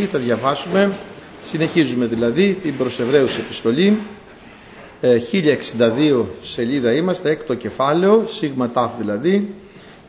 [0.00, 0.92] Τι θα διαβάσουμε,
[1.44, 3.98] συνεχίζουμε δηλαδή την προς Εβραίους επιστολή,
[5.02, 9.54] 1062 σελίδα είμαστε, έκτο κεφάλαιο, σίγμα τάφ δηλαδή,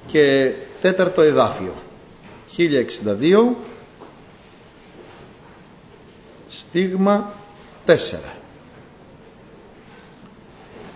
[0.07, 0.51] και
[0.81, 1.73] τέταρτο εδάφιο.
[2.57, 3.55] 1062
[6.50, 7.34] στίγμα
[7.86, 7.94] 4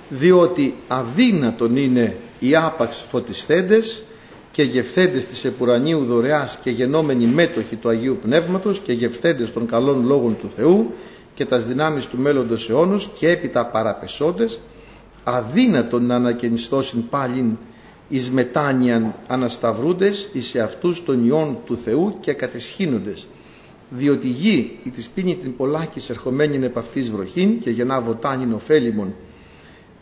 [0.09, 4.03] διότι αδύνατον είναι οι άπαξ φωτισθέντες
[4.55, 10.05] και γευθέντες της επουρανίου δωρεάς και γενόμενοι μέτοχοι του Αγίου Πνεύματος και γευθέντες των καλών
[10.05, 10.93] λόγων του Θεού
[11.33, 14.59] και τας δυνάμεις του μέλλοντος αιώνους και έπειτα παραπεσόντες
[15.23, 17.57] αδύνατον να ανακαινιστώσουν πάλιν
[18.09, 23.27] εις μετάνοιαν ανασταυρούντες εις αυτούς των ιών του Θεού και κατεσχύνοντες.
[23.89, 29.13] Διότι γη η της πίνει την πολλάκης ερχομένην επ' αυτής βροχήν και γεννά βοτάνιν ωφέλιμον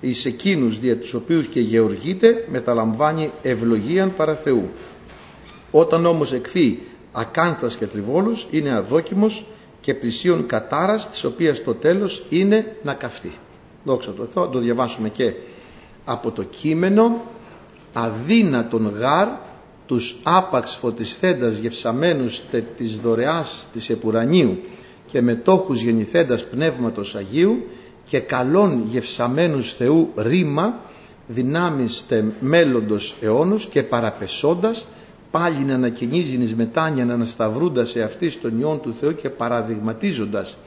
[0.03, 4.69] εις εκείνους δια τους οποίους και γεωργείται μεταλαμβάνει ευλογίαν παρά Θεού.
[5.71, 6.79] Όταν όμως εκφύει
[7.11, 9.45] ακάνθας και τριβόλους είναι αδόκιμος
[9.81, 13.31] και πλησίον κατάρας της οποίας το τέλος είναι να καυτεί.
[13.83, 15.33] Δόξα τω Θεώ, το διαβάσουμε και
[16.05, 17.21] από το κείμενο
[17.93, 19.27] αδύνατον γάρ
[19.85, 22.41] τους άπαξ φωτισθέντας γευσαμένους
[22.77, 24.59] της δωρεάς της Επουρανίου
[25.07, 27.67] και μετόχους γεννηθέντας πνεύματος Αγίου
[28.05, 30.79] και καλών γευσαμένους Θεού ρήμα
[31.27, 34.87] δυνάμεις τε μέλλοντος αιώνους και παραπεσώντας
[35.31, 40.57] πάλι να ανακοινίζει εις μετάνια να ανασταυρούντας σε αυτή των ιών του Θεού και παραδειγματίζοντας.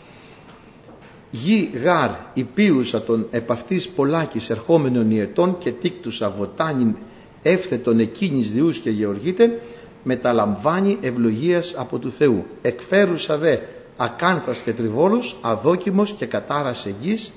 [1.31, 6.97] Γη γάρ υπίουσα των επ' αυτής πολλάκης ερχόμενων ιετών και τίκτουσα βοτάνιν
[7.43, 9.61] εύθετον εκείνης διούς και γεωργείται
[10.03, 12.45] μεταλαμβάνει ευλογίας από του Θεού.
[12.63, 13.57] Εκφέρουσα δε
[13.97, 17.33] ακάνθας και τριβόλους αδόκιμος και κατάρας εγγύς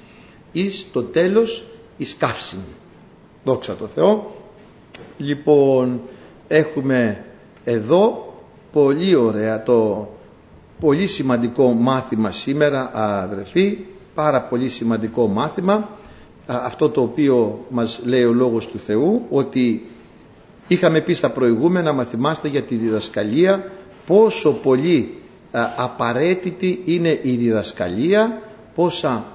[0.51, 1.65] εις το τέλος
[1.97, 2.59] εις καύσιν
[3.43, 4.31] δόξα τω Θεώ.
[5.17, 6.01] Λοιπόν
[6.47, 7.23] έχουμε
[7.63, 8.33] εδώ
[8.71, 10.09] πολύ ωραία το
[10.79, 13.77] πολύ σημαντικό μάθημα σήμερα αδερφοί.
[14.15, 15.89] Πάρα πολύ σημαντικό μάθημα.
[16.47, 19.89] Αυτό το οποίο μας λέει ο Λόγος του Θεού ότι
[20.67, 23.71] είχαμε πει στα προηγούμενα μαθημάστε για τη διδασκαλία
[24.05, 25.18] πόσο πολύ
[25.75, 28.41] απαραίτητη είναι η διδασκαλία
[28.75, 29.25] πόσα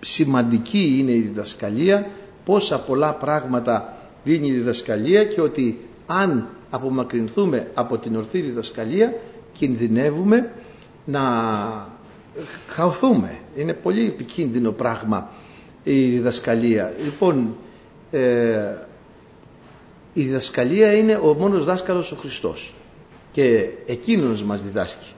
[0.00, 2.06] σημαντική είναι η διδασκαλία
[2.44, 9.14] πόσα πολλά πράγματα δίνει η διδασκαλία και ότι αν απομακρυνθούμε από την ορθή διδασκαλία
[9.52, 10.50] κινδυνεύουμε
[11.04, 11.20] να
[12.68, 13.38] χαωθούμε.
[13.56, 15.30] Είναι πολύ επικίνδυνο πράγμα
[15.84, 16.92] η διδασκαλία.
[17.04, 17.56] Λοιπόν
[18.10, 18.74] ε,
[20.12, 22.74] η διδασκαλία είναι ο μόνος δάσκαλος ο Χριστός
[23.32, 25.12] και εκείνος μας διδάσκει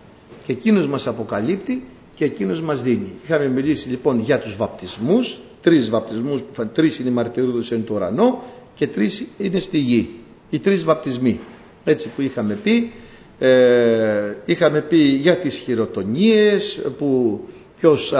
[0.50, 1.82] και εκείνος μας αποκαλύπτει
[2.14, 3.12] και εκείνος μας δίνει.
[3.24, 8.42] Είχαμε μιλήσει λοιπόν για τους βαπτισμούς, τρεις βαπτισμούς, τρεις είναι οι μαρτυρούδες εν του ουρανό
[8.74, 10.08] και τρεις είναι στη γη.
[10.50, 11.40] Οι τρεις βαπτισμοί.
[11.84, 12.92] Έτσι που είχαμε πει,
[13.38, 17.40] ε, είχαμε πει για τις χειροτονίες που
[17.78, 18.14] ποιος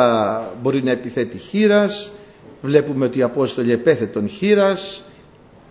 [0.62, 2.10] μπορεί να επιθέτει χείρας,
[2.62, 5.02] βλέπουμε ότι οι Απόστολοι επέθετον χείρας,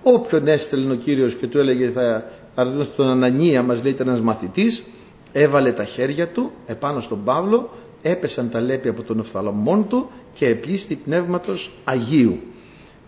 [0.04, 2.24] όποιον έστελνε ο Κύριος και του έλεγε θα
[2.56, 4.84] αρδούν στον Ανανία μας λέει ήταν ένας μαθητής,
[5.32, 7.70] έβαλε τα χέρια του επάνω στον Παύλο
[8.02, 12.40] έπεσαν τα λέπη από τον οφθαλμόν του και επλήστη πνεύματος Αγίου.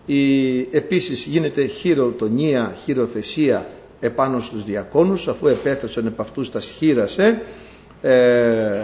[0.06, 3.66] Η, επίσης γίνεται χειροτονία, χειροθεσία
[4.00, 7.42] επάνω στους διακόνους αφού επέθεσαν επ' αυτούς τα σχήρασε
[8.02, 8.80] ε,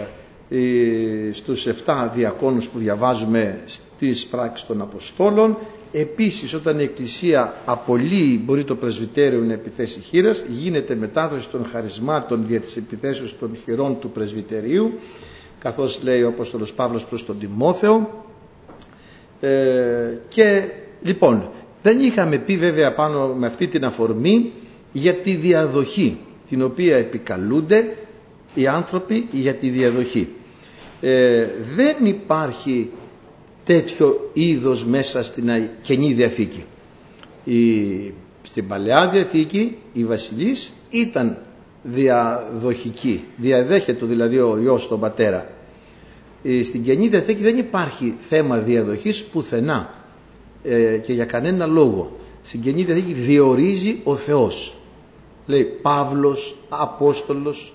[1.33, 5.57] στους 7 διακόνους που διαβάζουμε στις πράξεις των Αποστόλων
[5.91, 12.45] Επίσης όταν η Εκκλησία απολύει μπορεί το πρεσβυτέριο να επιθέσει χείρας γίνεται μετάδοση των χαρισμάτων
[12.47, 14.91] δια της επιθέσεως των χειρών του πρεσβυτερίου
[15.59, 18.23] καθώς λέει ο Απόστολος Παύλος προς τον Τιμόθεο.
[19.39, 20.63] Ε, και
[21.01, 21.49] λοιπόν
[21.81, 24.51] δεν είχαμε πει βέβαια πάνω με αυτή την αφορμή
[24.91, 26.17] για τη διαδοχή
[26.49, 27.95] την οποία επικαλούνται
[28.55, 30.27] οι άνθρωποι για τη διαδοχή.
[31.01, 32.89] Ε, δεν υπάρχει
[33.69, 35.49] τέτοιο είδος μέσα στην
[35.81, 36.63] Καινή Διαθήκη.
[37.43, 38.13] Η,
[38.43, 41.37] στην Παλαιά Διαθήκη η βασιλής ήταν
[41.83, 45.49] διαδοχική, διαδέχεται δηλαδή ο Υιός τον Πατέρα.
[46.63, 49.93] Στην Καινή Διαθήκη δεν υπάρχει θέμα διαδοχής πουθενά
[50.63, 52.17] ε, και για κανένα λόγο.
[52.43, 54.75] Στην Καινή Διαθήκη διορίζει ο Θεός.
[55.45, 57.73] Λέει Παύλος, Απόστολος,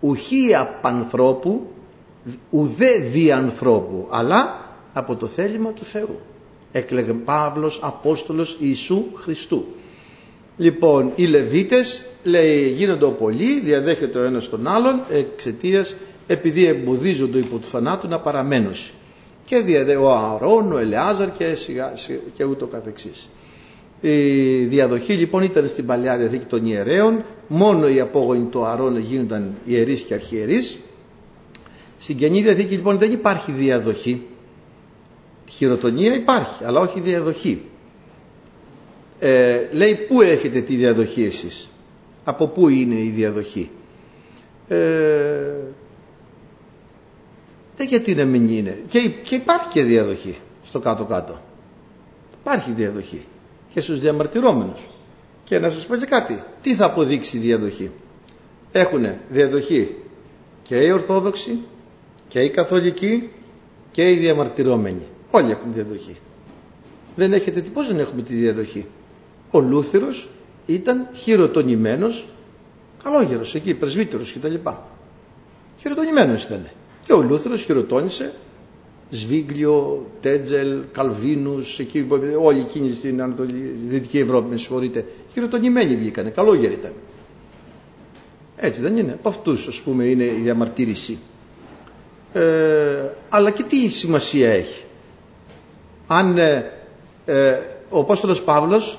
[0.00, 1.66] ουχή απανθρώπου,
[2.50, 4.59] ουδέ δι' ανθρώπου, αλλά
[4.92, 6.20] από το θέλημα του Θεού.
[6.72, 9.64] Έκλεγε Παύλος Απόστολος Ιησού Χριστού.
[10.56, 15.96] Λοιπόν, οι Λεβίτες λέει γίνονται πολλοί, διαδέχεται ο ένας τον άλλον εξαιτίας
[16.26, 18.72] επειδή εμποδίζονται υπό του θανάτου να παραμένουν.
[19.44, 21.92] Και διαδέ, ο Ααρών, ο Ελεάζαρ και, σιγά,
[22.34, 23.28] και ούτω καθεξής.
[24.00, 29.54] Η διαδοχή λοιπόν ήταν στην Παλαιά Διαθήκη των ιερέων, μόνο οι απόγονοι του Ααρών γίνονταν
[29.64, 30.78] ιερείς και αρχιερείς
[31.98, 34.26] Στην Καινή Διαθήκη λοιπόν δεν υπάρχει διαδοχή.
[35.50, 37.62] Χειροτονία υπάρχει, αλλά όχι διαδοχή.
[39.18, 41.70] Ε, λέει πού έχετε τη διαδοχή εσείς;
[42.24, 43.70] Από πού είναι η διαδοχή;
[44.68, 44.76] Ε,
[47.76, 51.40] δεν γιατί να μην είναι; Και, και υπάρχει και διαδοχή στο κάτω-κάτω.
[52.40, 53.24] Υπάρχει διαδοχή
[53.72, 54.80] και στους διαμαρτυρόμενους.
[55.44, 56.42] Και να σας πω και κάτι.
[56.62, 57.90] Τι θα αποδείξει η διαδοχή;
[58.72, 59.94] Έχουν διαδοχή
[60.62, 61.58] και οι Ορθόδοξοι
[62.28, 63.30] και οι Καθολικοί
[63.92, 65.06] και οι διαμαρτυρόμενοι.
[65.30, 66.16] Όλοι έχουν διαδοχή.
[67.16, 68.86] Δεν έχετε τι, πώς δεν έχουμε τη διαδοχή;
[69.50, 70.28] Ο Λούθυρος
[70.66, 72.26] ήταν χειροτονημένος
[73.02, 74.54] καλόγερος εκεί, πρεσβύτερος κτλ.
[75.78, 76.66] Χειροτονημένος ήταν.
[77.04, 78.32] Και ο Λούθυρος χειροτώνησε
[79.10, 82.06] Σβίγκλιο, Τέτζελ, Καλβίνους, εκεί,
[82.42, 86.92] όλοι εκείνοι στην Ανατολή, Δυτική Ευρώπη, με συγχωρείτε, χειροτονημένοι βγήκανε, καλόγεροι ήταν.
[88.56, 89.12] Έτσι δεν είναι.
[89.12, 91.18] Από αυτούς, ας πούμε, είναι η διαμαρτύρηση.
[92.32, 94.84] Ε, αλλά και τι σημασία έχει;
[96.12, 96.72] Αν ε,
[97.24, 97.58] ε,
[97.90, 98.98] ο Απόστολος Παύλος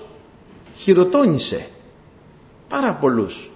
[0.75, 1.67] χειροτώνησε
[2.69, 3.49] πάρα πολλούς.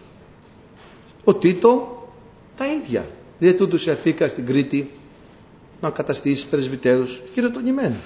[1.23, 2.03] Ο Τίτο
[2.57, 3.05] τα ίδια.
[3.39, 4.91] Δεν τούτου σε αφήκα στην Κρήτη
[5.81, 8.03] να καταστήσει πρεσβυτέρους χειροτονημένους.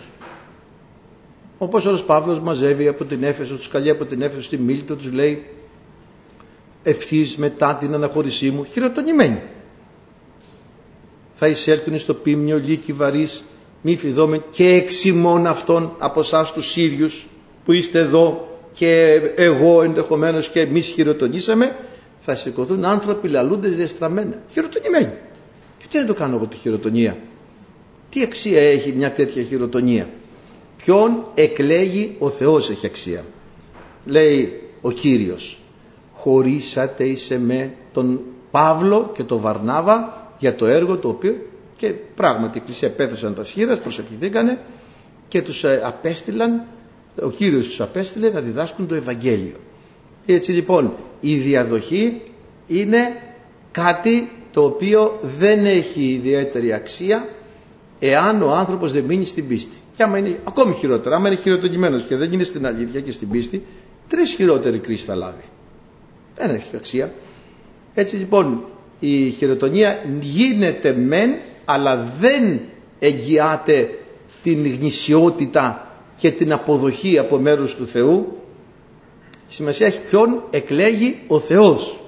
[1.57, 5.11] Ο Απόστολος Παύλος μαζεύει από την Έφεσο, τους καλεί από την Έφεσο στη Μίλτο, τους
[5.11, 5.45] λέει
[6.83, 9.41] ευθύς μετά την αναχώρησή μου χειροτονημένοι.
[11.33, 13.43] Θα εισέλθουν στο πίμνιο λύκοι βαρύς
[13.81, 17.27] μη φιδόμε και εξημών αυτών από εσάς τους ίδιους
[17.65, 21.75] που είστε εδώ και εγώ ενδεχομένως και εμείς χειροτονήσαμε
[22.19, 25.11] θα σηκωθούν άνθρωποι λαλούντες διαστραμμένα χειροτονημένοι.
[25.77, 27.17] Και τι να το κάνω εγώ τη χειροτονία;
[28.09, 30.09] Τι αξία έχει μια τέτοια χειροτονία;
[30.77, 33.25] Ποιον εκλέγει ο Θεός έχει αξία;
[34.05, 35.59] Λέει ο Κύριος
[36.13, 38.19] χωρίσατε εις με τον
[38.51, 41.35] Παύλο και τον Βαρνάβα για το έργο το οποίο
[41.79, 44.59] και πράγματι η Εκκλησία πέθασαν τα σχήρας, προσευχηθήκανε
[45.27, 46.63] και τους ε, απέστειλαν,
[47.21, 49.55] ο Κύριος τους απέστειλε να διδάσκουν το Ευαγγέλιο.
[50.25, 52.21] Έτσι λοιπόν η διαδοχή
[52.67, 53.21] είναι
[53.71, 57.27] κάτι το οποίο δεν έχει ιδιαίτερη αξία
[57.99, 59.77] εάν ο άνθρωπος δεν μείνει στην πίστη.
[59.95, 63.29] Και άμα είναι ακόμη χειρότερα, άμα είναι χειροτονημένος και δεν είναι στην αλήθεια και στην
[63.29, 63.65] πίστη,
[64.07, 65.43] τρεις χειρότεροι κρίση θα λάβει.
[66.35, 67.13] Δεν έχει αξία.
[67.93, 68.63] Έτσι λοιπόν
[68.99, 71.35] η χειροτονία γίνεται μεν
[71.71, 72.59] αλλά δεν
[72.99, 73.99] εγγυάται
[74.41, 78.37] την γνησιότητα και την αποδοχή από μέρους του Θεού
[79.47, 81.99] σημασία έχει ποιον εκλέγει ο Θεός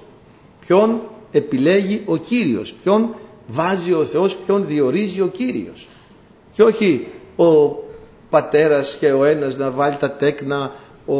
[0.60, 1.00] ποιον
[1.32, 3.14] επιλέγει ο Κύριος ποιον
[3.46, 5.88] βάζει ο Θεός ποιον διορίζει ο Κύριος.
[6.52, 7.06] Και όχι
[7.36, 7.76] ο
[8.30, 10.72] πατέρας και ο ένας να βάλει τα τέκνα
[11.06, 11.16] ο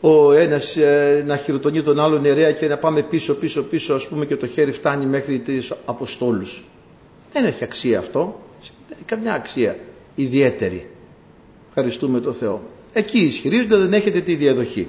[0.00, 4.08] ο ένας ε, να χειροτονεί τον άλλον ιερέα και να πάμε πίσω πίσω πίσω ας
[4.08, 6.64] πούμε και το χέρι φτάνει μέχρι τις Αποστόλους.
[7.32, 9.76] Δεν έχει αξία αυτό, δεν έχει καμιά αξία
[10.14, 10.86] ιδιαίτερη.
[11.68, 12.62] Ευχαριστούμε τον Θεό.
[12.92, 14.88] Εκεί ισχυρίζονται δεν έχετε τη διαδοχή.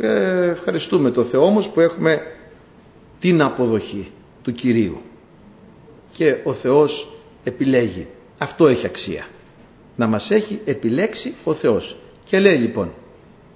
[0.00, 2.22] Ε, ευχαριστούμε τον Θεό όμως που έχουμε
[3.20, 4.10] την αποδοχή
[4.42, 5.00] του Κυρίου.
[6.12, 7.12] Και ο Θεός
[7.44, 8.06] επιλέγει.
[8.38, 9.26] Αυτό έχει αξία.
[9.96, 11.96] Να μας έχει επιλέξει ο Θεός.
[12.24, 12.92] Και λέει λοιπόν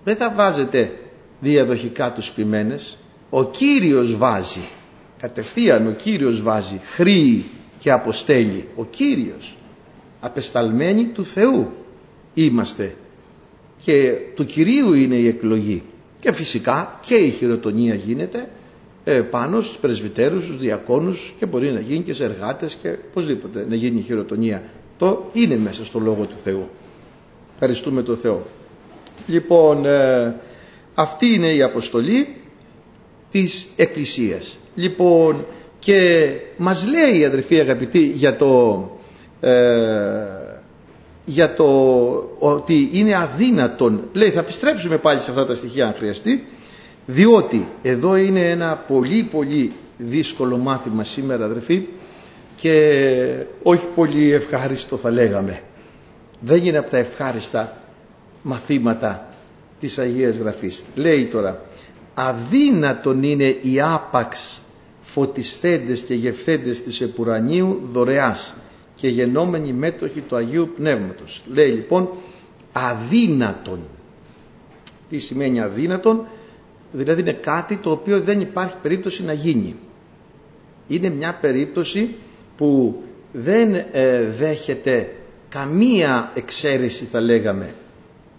[0.05, 0.93] δεν θα βάζετε
[1.41, 2.99] διαδοχικά τους ποιμένες.
[3.31, 4.69] Ο Κύριος βάζει.
[5.21, 6.81] Κατευθείαν ο Κύριος βάζει.
[6.95, 7.45] Χρήει
[7.79, 8.69] και αποστέλει.
[8.77, 9.56] Ο Κύριος.
[10.20, 11.73] Απεσταλμένοι του Θεού
[12.34, 12.94] είμαστε.
[13.84, 15.82] Και του Κυρίου είναι η εκλογή.
[16.20, 18.49] Και φυσικά και η χειροτονία γίνεται
[19.05, 23.67] ε, πάνω στους πρεσβυτέρους, στους διακόνους και μπορεί να γίνει και σε εργάτες και οπωσδήποτε
[23.69, 24.63] να γίνει η χειροτονία.
[24.99, 26.69] Το είναι μέσα στο Λόγο του Θεού.
[27.55, 28.43] Ευχαριστούμε τον Θεό.
[29.27, 30.35] Λοιπόν, ε,
[30.94, 32.37] αυτή είναι η αποστολή
[33.31, 34.59] της Εκκλησίας.
[34.75, 35.47] Λοιπόν,
[35.79, 38.91] και μας λέει η αδερφή αγαπητή για το,
[39.41, 39.51] ε,
[41.25, 41.65] για το
[42.39, 46.47] ότι είναι αδύνατον, λέει θα επιστρέψουμε πάλι σε αυτά τα στοιχεία αν χρειαστεί,
[47.06, 51.87] διότι εδώ είναι ένα πολύ πολύ δύσκολο μάθημα σήμερα αδερφή
[52.56, 55.61] και όχι πολύ ευχάριστο θα λέγαμε.
[56.41, 57.77] Δεν είναι από τα ευχάριστα
[58.44, 59.29] μαθήματα
[59.81, 60.84] της Αγίας Γραφής.
[60.94, 61.60] Λέει τώρα,
[62.15, 64.63] αδύνατον είναι η άπαξ
[65.03, 68.55] φωτισθέντες και γευθέντες της Επουρανίου δωρεάς
[68.94, 71.43] και γενόμενοι μέτοχοι του Αγίου Πνεύματος.
[71.53, 72.08] Λέει λοιπόν
[72.72, 73.79] αδύνατον.
[75.10, 76.27] Τι σημαίνει αδύνατον,
[76.93, 79.77] δηλαδή είναι κάτι το οποίο δεν υπάρχει περίπτωση να γίνει.
[80.89, 82.15] Είναι μια περίπτωση
[82.56, 85.10] που δεν ε, δέχεται
[85.48, 87.74] καμία εξαίρεση θα λέγαμε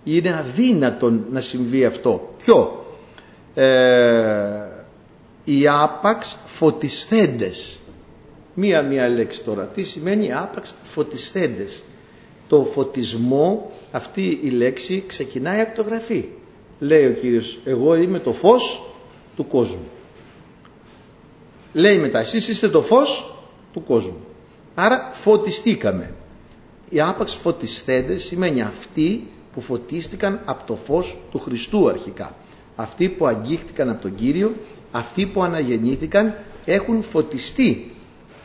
[0.06, 2.34] είναι αδύνατον να συμβεί αυτό.
[2.38, 2.86] Ποιο;
[3.54, 4.66] Ε,
[5.44, 7.80] οι άπαξ φωτισθέντες.
[8.54, 9.64] Μία-μία λέξη τώρα.
[9.64, 11.84] Τι σημαίνει άπαξ φωτισθέντες;
[12.48, 16.26] Το φωτισμό, αυτή η λέξη ξεκινάει από το γραφή.
[16.80, 18.84] Λέει ο Κύριος, εγώ είμαι το φως
[19.36, 19.88] του κόσμου.
[21.74, 23.36] Λέει μετά, εσείς είστε το φως
[23.74, 24.26] του κόσμου.
[24.76, 26.14] Άρα φωτιστήκαμε.
[26.90, 32.36] Οι άπαξ φωτισθέντες σημαίνει αυτοί που φωτίστηκαν από το φως του Χριστού αρχικά.
[32.76, 34.54] Αυτοί που αγγίχτηκαν από τον Κύριο,
[34.92, 36.36] αυτοί που αναγεννήθηκαν
[36.66, 37.92] έχουν φωτιστεί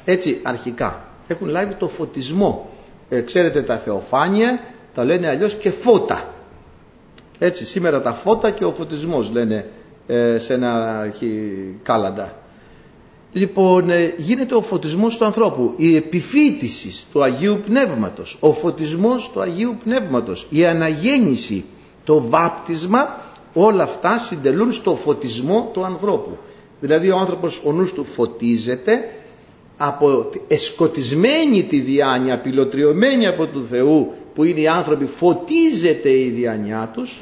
[0.04, 1.04] έτσι αρχικά.
[1.28, 2.70] Έχουν λάβει το φωτισμό.
[3.08, 4.60] Ε, ξέρετε τα θεοφάνεια
[4.94, 6.34] τα λένε αλλιώς και φώτα.
[7.38, 9.66] Έτσι σήμερα τα φώτα και ο φωτισμός λένε
[10.06, 11.06] ε, σε ένα
[11.82, 12.34] κάλαντα.
[13.32, 19.40] Λοιπόν, ε, γίνεται ο φωτισμός του ανθρώπου, η επιφύτησης του Αγίου Πνεύματος, ο φωτισμός του
[19.40, 21.64] Αγίου Πνεύματος, η αναγέννηση,
[22.04, 23.20] το βάπτισμα,
[23.54, 26.38] όλα αυτά συντελούν στο φωτισμό του ανθρώπου.
[26.80, 29.10] Δηλαδή ο άνθρωπος ο νους του φωτίζεται
[29.76, 36.90] από εσκοτισμένη τη διάνοια, πυλοτριωμένη από του Θεού που είναι οι άνθρωποι, φωτίζεται η διάνοιά
[36.94, 37.20] τους,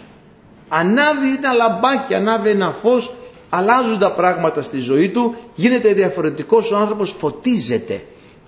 [0.69, 3.13] ανάβει ένα λαμπάκι, ανάβει ένα φως
[3.51, 8.03] αλλάζουν τα πράγματα στη ζωή του, γίνεται διαφορετικός ο άνθρωπος, φωτίζεται.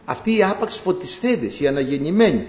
[0.05, 2.47] Αυτή η άπαξ φωτιστέδες, η αναγεννημένη.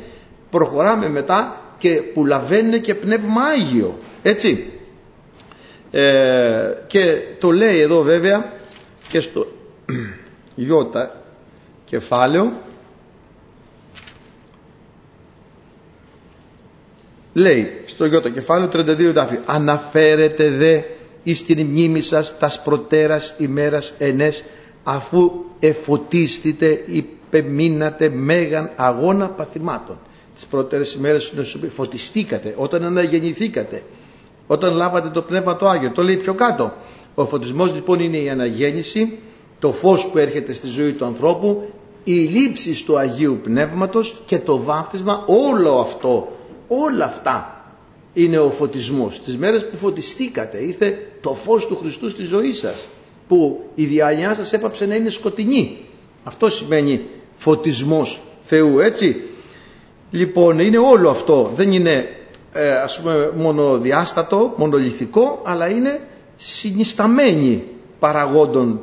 [0.49, 3.97] Προχωράμε μετά και που λαβαίνουν και πνεύμα Άγιο.
[4.21, 4.69] Έτσι.
[5.91, 8.53] Ε, και το λέει εδώ βέβαια
[9.07, 9.47] και στο
[10.55, 11.23] Ιώτα
[11.85, 12.51] κεφάλαιο
[17.33, 20.81] λέει στο Ιώτα κεφάλαιο 32 τάφη αναφέρεται δε
[21.23, 24.43] εις την μνήμη σας τας προτέρας ημέρας ενές
[24.83, 29.97] αφού εφωτίστητε υπεμείνατε μέγαν αγώνα παθημάτων.
[30.35, 31.33] Τις προτέρες ημέρες
[31.69, 33.83] φωτιστήκατε όταν αναγεννηθήκατε
[34.47, 35.91] όταν λάβατε το Πνεύμα το Άγιο.
[35.91, 36.73] Το λέει πιο κάτω.
[37.15, 39.17] Ο φωτισμός λοιπόν είναι η αναγέννηση
[39.59, 41.69] το φως που έρχεται στη ζωή του ανθρώπου
[42.03, 46.31] η λήψη του Αγίου Πνεύματος και το βάπτισμα όλο αυτό
[46.67, 47.50] όλα αυτά
[48.13, 49.21] είναι ο φωτισμός.
[49.25, 52.87] Τις μέρες που φωτιστήκατε είστε το φως του Χριστού στη ζωή σας
[53.27, 55.77] που η διαλιά σας έπαψε να είναι σκοτεινή.
[56.23, 57.01] Αυτό σημαίνει
[57.35, 59.21] φωτισμός Θεού έτσι.
[60.11, 62.05] Λοιπόν είναι όλο αυτό δεν είναι
[62.53, 65.99] ε, ας πούμε μονοδιάστατο, μονολυθικό αλλά είναι
[66.35, 67.63] συνισταμένοι
[67.99, 68.81] παραγόντων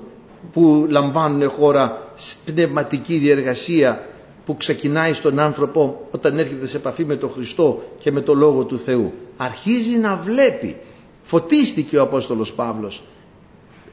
[0.53, 2.13] που λαμβάνουν χώρα
[2.45, 4.07] πνευματική διεργασία
[4.49, 8.65] που ξεκινάει στον άνθρωπο όταν έρχεται σε επαφή με τον Χριστό και με το Λόγο
[8.65, 9.13] του Θεού.
[9.37, 10.77] Αρχίζει να βλέπει.
[11.23, 13.03] Φωτίστηκε ο Απόστολος Παύλος.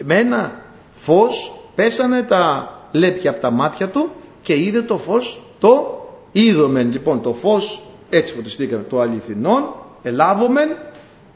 [0.06, 4.10] Με ένα φως πέσανε τα λέπια από τα μάτια του
[4.42, 6.92] και είδε το φως το είδομεν.
[6.92, 10.70] Λοιπόν το φως έτσι φωτιστήκαμε το αληθινόν ελάβομεν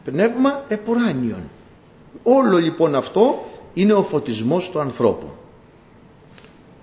[0.03, 1.49] πνεύμα επουράνιον.
[2.23, 5.27] Όλο λοιπόν αυτό είναι ο φωτισμός του ανθρώπου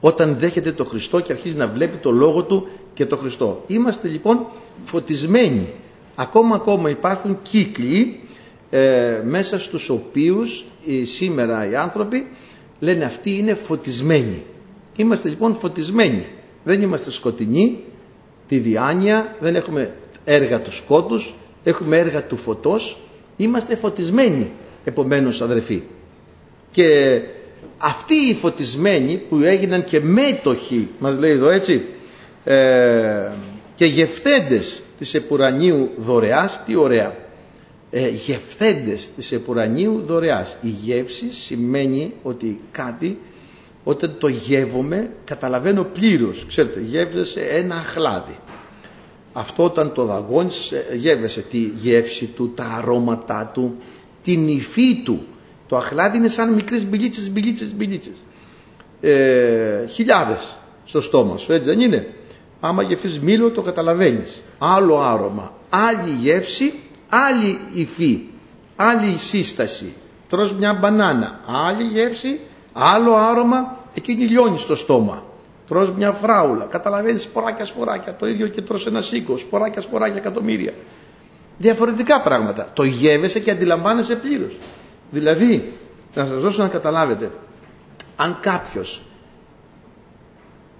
[0.06, 3.64] όταν δέχεται το Χριστό και αρχίζει να βλέπει το Λόγο Του και το Χριστό.
[3.66, 4.46] Είμαστε λοιπόν
[4.84, 5.72] φωτισμένοι.
[6.14, 8.20] Ακόμα ακόμα υπάρχουν κύκλοι
[8.70, 12.26] ε, μέσα στους οποίους ε, σήμερα οι άνθρωποι
[12.80, 14.42] λένε αυτοί είναι φωτισμένοι.
[14.96, 16.26] Είμαστε λοιπόν φωτισμένοι.
[16.64, 17.78] Δεν είμαστε σκοτεινοί,
[18.48, 19.94] τη διάνοια, δεν έχουμε
[20.24, 21.34] έργα του σκότους,
[21.64, 22.98] έχουμε έργα του φωτός,
[23.36, 24.50] είμαστε φωτισμένοι
[24.84, 25.82] επομένως αδερφοί.
[26.70, 27.20] Και
[27.78, 31.84] αυτοί οι φωτισμένοι που έγιναν και μέτοχοι μας λέει εδώ έτσι
[32.44, 33.30] ε,
[33.74, 37.16] και γευθέντες της επουρανίου δωρεάς τι ωραία.
[37.90, 40.58] Ε, γευθέντες της επουρανίου δωρεάς.
[40.62, 43.18] Η γεύση σημαίνει ότι κάτι
[43.84, 46.44] όταν το γεύομαι καταλαβαίνω πλήρως.
[46.48, 48.38] Ξέρετε γεύεσαι ένα αχλάδι.
[49.32, 53.76] Αυτό όταν το δαγώνεις ε, γεύεσαι τη γεύση του, τα αρώματά του
[54.22, 55.24] την υφή του
[55.66, 58.16] το αχλάδι είναι σαν μικρές μπιλίτσες, μπιλίτσες, μπιλίτσες.
[59.00, 62.08] Ε, χιλιάδες στο στόμα σου, έτσι δεν είναι;
[62.60, 64.40] Άμα γευτείς μήλο το καταλαβαίνεις.
[64.58, 66.74] Άλλο άρωμα, άλλη γεύση,
[67.08, 68.20] άλλη υφή,
[68.76, 69.92] άλλη σύσταση.
[70.28, 72.40] Τρως μια μπανάνα, άλλη γεύση,
[72.72, 75.24] άλλο άρωμα, εκείνη λιώνεις στο στόμα.
[75.68, 80.72] Τρως μια φράουλα, καταλαβαίνεις σποράκια σποράκια, το ίδιο και τρως ένα σίκο, σποράκια σποράκια εκατομμύρια.
[81.58, 82.70] Διαφορετικά πράγματα.
[82.74, 84.56] Το γεύεσαι και αντιλαμβάνεσαι πλήρως.
[85.10, 85.72] Δηλαδή,
[86.14, 87.30] να σας δώσω να καταλάβετε,
[88.16, 89.02] αν κάποιος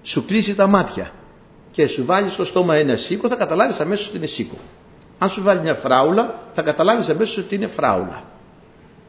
[0.01, 1.11] σου κλείσει τα μάτια
[1.71, 4.57] και σου βάλει στο στόμα ένα σίκο, θα καταλάβεις αμέσως ότι είναι σίκο.
[5.17, 8.23] Αν σου βάλει μια φράουλα, θα καταλάβεις αμέσως ότι είναι φράουλα.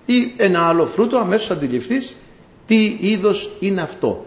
[0.06, 2.16] Ή ένα άλλο φρούτο, αμέσως θα αντιληφθείς
[2.66, 4.26] τι είδος είναι αυτό.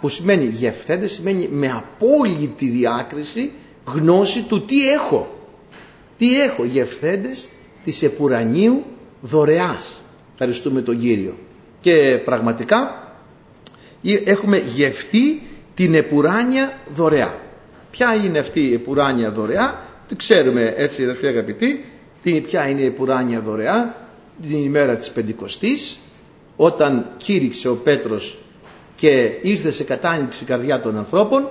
[0.00, 3.52] Που σημαίνει γευθέντε, σημαίνει με απόλυτη διάκριση
[3.84, 5.34] γνώση του τι έχω.
[6.18, 7.48] Τι έχω, γευθέντες
[7.84, 8.84] της επουρανίου
[9.20, 9.99] δωρεάς.
[10.42, 11.34] Ευχαριστούμε τον Κύριο.
[11.80, 13.08] Και πραγματικά
[14.24, 15.42] έχουμε γευθεί
[15.74, 17.34] την επουράνια δωρεά.
[17.90, 21.84] Ποια είναι αυτή η επουράνια δωρεά, το ξέρουμε έτσι αδερφοί αγαπητοί,
[22.22, 23.96] ποια είναι η επουράνια δωρεά,
[24.42, 25.98] την ημέρα της Πεντηκοστής,
[26.56, 28.38] όταν κήρυξε ο Πέτρος
[28.96, 31.48] και ήρθε σε κατάνοιξη καρδιά των ανθρώπων,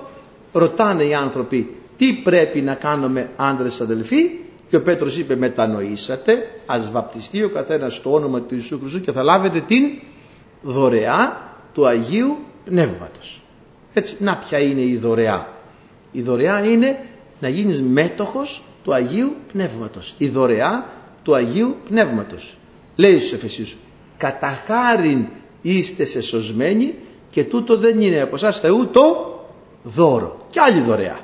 [0.52, 4.30] ρωτάνε οι άνθρωποι τι πρέπει να κάνουμε άντρες αδελφοί;
[4.70, 9.12] Και ο Πέτρος είπε μετανοήσατε, ας βαπτιστεί ο καθένας στο όνομα του Ιησού Χριστού και
[9.12, 9.84] θα λάβετε την
[10.62, 13.42] δωρεά του Αγίου Πνεύματος.
[13.92, 15.48] Έτσι, να ποια είναι η δωρεά.
[16.12, 16.98] Η δωρεά είναι
[17.40, 20.14] να γίνεις μέτοχος του Αγίου Πνεύματος.
[20.18, 20.86] Η δωρεά
[21.22, 22.56] του Αγίου Πνεύματος.
[22.96, 23.76] Λέει στους Εφεσίους,
[24.16, 25.26] κατά χάριν
[25.62, 26.94] είστε σε σωσμένοι
[27.30, 29.34] και τούτο δεν είναι από εσάς Θεού το
[29.82, 30.46] δώρο.
[30.50, 31.18] Και άλλη δωρεά.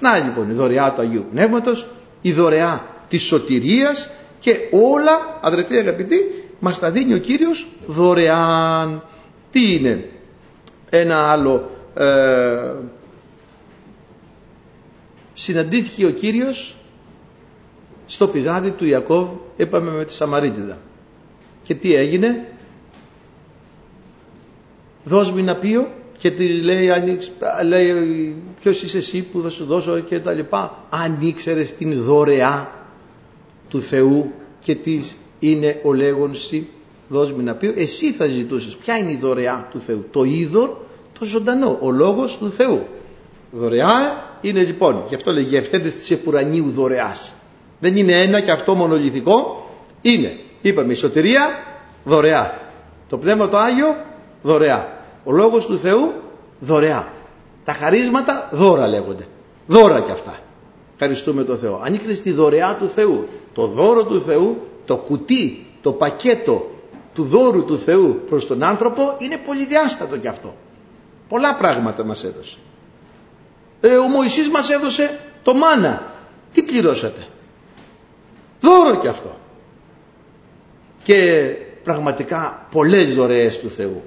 [0.00, 1.86] Να λοιπόν η δωρεά του Αγίου Πνεύματος,
[2.20, 6.16] η δωρεά της σωτηρίας και όλα αδερφοί αγαπητοί
[6.58, 9.02] μας τα δίνει ο Κύριος δωρεάν.
[9.50, 10.08] Τι είναι;
[10.90, 12.72] Ένα άλλο ε,
[15.34, 16.76] συναντήθηκε ο Κύριος
[18.06, 20.78] στο πηγάδι του Ιακώβ είπαμε με τη Σαμαρίτιδα
[21.62, 22.52] και τι έγινε;
[25.04, 26.90] Δώσ' μου ένα πίο και τη λέει,
[27.66, 30.84] λέει ποιος είσαι εσύ που θα σου δώσω και τα λοιπά.
[30.90, 32.70] Αν ήξερες την δωρεά
[33.68, 35.00] του Θεού και τι
[35.38, 36.68] είναι ο λέγον εσύ
[37.08, 38.76] δώσ' μου ένα πίο εσύ θα ζητούσες.
[38.76, 40.70] Ποια είναι η δωρεά του Θεού; Το είδωρ
[41.18, 42.86] το ζωντανό ο λόγος του Θεού.
[43.52, 47.32] Δωρεά είναι λοιπόν γι' αυτό λέει γευθέντες της επουρανίου δωρεάς
[47.80, 49.66] δεν είναι ένα και αυτό μονολυθικό.
[50.02, 51.48] Είναι είπαμε η σωτηρία
[52.04, 52.60] δωρεά.
[53.08, 53.96] Το Πνεύμα το Άγιο
[54.42, 54.97] δωρεά
[55.28, 56.12] ο Λόγος του Θεού
[56.60, 57.12] δωρεά.
[57.64, 59.26] Τα χαρίσματα δώρα λέγονται.
[59.66, 60.38] Δώρα κι αυτά.
[60.92, 61.80] Ευχαριστούμε τον Θεό.
[61.84, 63.28] Ανοίξτε στη δωρεά του Θεού.
[63.54, 66.70] Το δώρο του Θεού, το κουτί, το πακέτο
[67.14, 70.54] του δώρου του Θεού προς τον άνθρωπο είναι πολυδιάστατο κι αυτό.
[71.28, 72.58] Πολλά πράγματα μας έδωσε.
[73.80, 76.12] Ε, ο Μωυσής μας έδωσε το μάνα.
[76.52, 77.26] Τι πληρώσατε;
[78.60, 79.36] Δώρο κι αυτό.
[81.02, 84.02] Και πραγματικά πολλές δωρεές του Θεού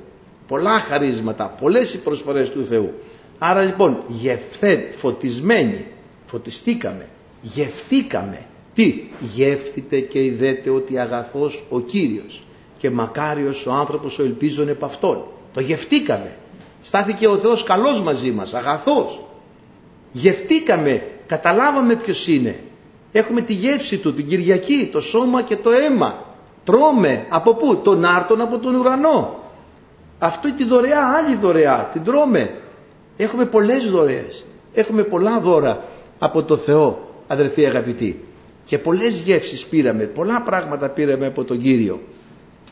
[0.51, 2.93] πολλά χαρίσματα, πολλές οι προσφορές του Θεού.
[3.39, 5.85] Άρα λοιπόν γευθέ, φωτισμένοι,
[6.25, 7.07] φωτιστήκαμε,
[7.41, 8.45] γευτήκαμε.
[8.73, 12.43] Τι, γεύτητε και ειδέτε ότι αγαθός ο Κύριος
[12.77, 15.23] και μακάριος ο άνθρωπος ο ελπίζων επ' αυτόν.
[15.53, 16.35] Το γευτήκαμε.
[16.81, 19.21] Στάθηκε ο Θεός καλός μαζί μας, αγαθός.
[20.11, 22.59] Γευτήκαμε, καταλάβαμε ποιος είναι.
[23.11, 26.25] Έχουμε τη γεύση του, την Κυριακή, το σώμα και το αίμα.
[26.63, 29.40] Τρώμε από πού, τον άρτον από τον ουρανό.
[30.23, 32.53] Αυτό είναι τη δωρεά, άλλη δωρεά, την τρώμε.
[33.17, 34.45] Έχουμε πολλές δωρεές.
[34.73, 35.83] Έχουμε πολλά δώρα
[36.19, 38.23] από το Θεό, αδερφοί αγαπητοί.
[38.65, 41.99] Και πολλές γεύσεις πήραμε, πολλά πράγματα πήραμε από τον Κύριο.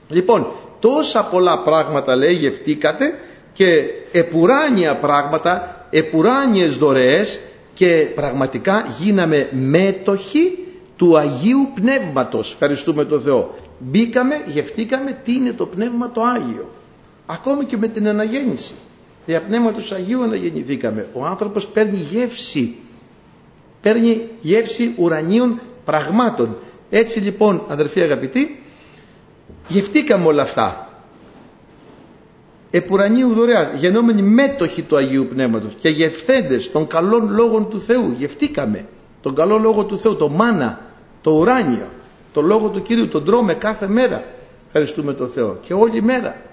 [0.09, 0.47] Λοιπόν,
[0.79, 3.13] τόσα πολλά πράγματα λέει γευτήκατε
[3.53, 7.39] και επουράνια πράγματα, επουράνιες δωρεές
[7.73, 10.57] και πραγματικά γίναμε μέτοχοι
[10.95, 12.51] του Αγίου Πνεύματος.
[12.51, 13.55] Ευχαριστούμε τον Θεό.
[13.79, 16.69] Μπήκαμε, γευτήκαμε τι είναι το Πνεύμα το Άγιο.
[17.31, 18.73] Ακόμη και με την αναγέννηση.
[19.25, 21.07] Δια Πνεύματος Αγίου αναγεννηθήκαμε.
[21.13, 22.75] Ο άνθρωπος παίρνει γεύση.
[23.81, 26.57] Παίρνει γεύση ουρανίων πραγμάτων.
[26.89, 28.63] Έτσι λοιπόν αδερφοί αγαπητοί
[29.67, 30.89] γευτήκαμε όλα αυτά.
[32.71, 38.15] Επουρανίου δωρεά, γενόμενοι μέτοχοι του Αγίου Πνεύματος και γευθέντες των καλών λόγων του Θεού.
[38.17, 38.85] Γευτήκαμε
[39.21, 40.81] τον καλό λόγο του Θεού, το μάνα,
[41.21, 41.87] το ουράνιο,
[42.33, 44.23] το λόγο του Κυρίου, τον τρώμε κάθε μέρα.
[44.65, 46.47] Ευχαριστούμε τον Θεό και όλη μέρα.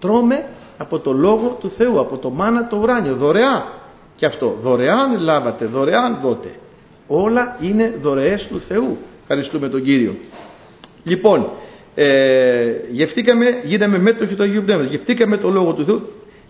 [0.00, 3.66] Τρώμε από το Λόγο του Θεού, από το μάνα το ουράνιο, δωρεά.
[4.16, 6.58] Και αυτό, δωρεάν λάβατε, δωρεάν δότε.
[7.06, 8.98] Όλα είναι δωρεές του Θεού.
[9.20, 10.14] Ευχαριστούμε τον Κύριο.
[11.04, 11.50] Λοιπόν,
[11.94, 16.02] ε, γευτήκαμε, γίναμε μέτοχοι του Αγίου Πνεύματος, γευτήκαμε το Λόγο του Θεού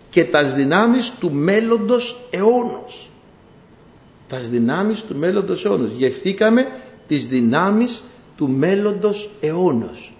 [0.09, 3.09] και τας δυνάμεις του μέλλοντος αιώνος.
[4.27, 5.91] Τας δυνάμεις του μέλλοντος αιώνος.
[5.91, 6.67] Γευτήκαμε
[7.07, 8.03] τις δυνάμεις
[8.37, 10.16] του μέλλοντος αιώνος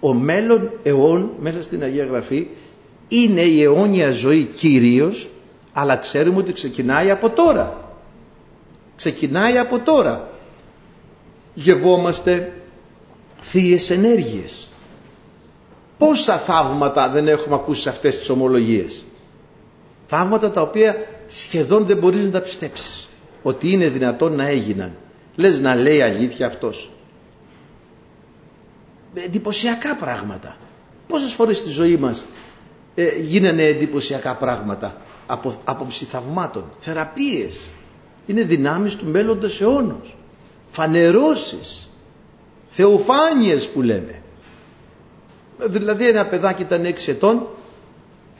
[0.00, 2.46] ο μέλλον αιών μέσα στην Αγία Γραφή
[3.08, 5.28] είναι η αιώνια ζωή κυρίως
[5.72, 7.90] αλλά ξέρουμε ότι ξεκινάει από τώρα.
[8.96, 10.28] Ξεκινάει από τώρα.
[11.54, 12.52] Γευόμαστε
[13.40, 14.68] θείες ενέργειες.
[15.98, 19.04] Πόσα θαύματα δεν έχουμε ακούσει σε αυτές τις ομολογίες;
[20.06, 20.96] Θαύματα τα οποία
[21.26, 23.08] σχεδόν δεν μπορείς να τα πιστέψεις
[23.42, 24.92] ότι είναι δυνατόν να έγιναν.
[25.36, 26.90] Λες να λέει αλήθεια αυτός
[29.24, 30.56] εντυπωσιακά πράγματα.
[31.08, 32.26] Πόσες φορές στη ζωή μας
[32.94, 37.66] ε, γίνανε εντυπωσιακά πράγματα από άποψη θαυμάτων, θεραπείες.
[38.26, 40.16] Είναι δυνάμεις του μέλλοντος αιώνος.
[40.70, 41.90] Φανερώσεις,
[42.68, 44.22] θεοφάνειες που λέμε.
[45.58, 47.46] Δηλαδή ένα παιδάκι ήταν 6 ετών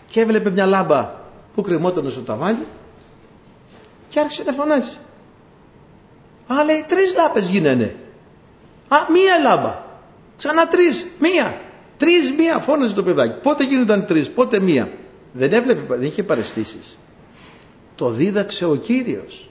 [0.09, 1.15] και έβλεπε μια λάμπα
[1.55, 2.65] που κρεμόταν στο ταβάνι
[4.09, 4.97] και άρχισε να φωνάζει.
[6.47, 7.97] Α, λέει, τρεις λάμπες γίνανε.
[8.89, 9.85] Α, μία λάμπα.
[10.37, 11.61] Ξανά τρεις, μία.
[11.97, 13.39] Τρεις, μία, φώναζε το παιδάκι.
[13.43, 14.91] Πότε γίνονταν τρεις, πότε μία.
[15.33, 16.99] Δεν έβλεπε, δεν είχε παρεστήσεις.
[17.95, 19.49] Το δίδαξε ο Κύριος.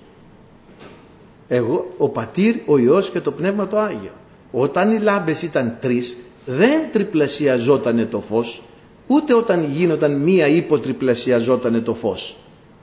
[1.47, 4.11] Εγώ, ο Πατήρ, ο Υιός και το Πνεύμα το Άγιο.
[4.51, 8.61] Όταν οι λάμπες ήταν τρεις, δεν τριπλασιαζότανε το φως,
[9.07, 12.35] ούτε όταν γίνονταν μία υποτριπλασιαζότανε το φως.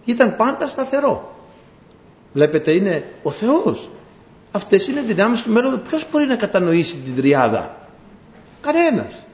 [0.05, 1.37] Ήταν πάντα σταθερό.
[2.33, 3.91] Βλέπετε είναι ο Θεός.
[4.53, 5.81] Αυτές είναι δυνάμεις του μέλλοντος.
[5.88, 7.82] Ποιος μπορεί να κατανοήσει την τριάδα;
[8.62, 9.25] Κανένας.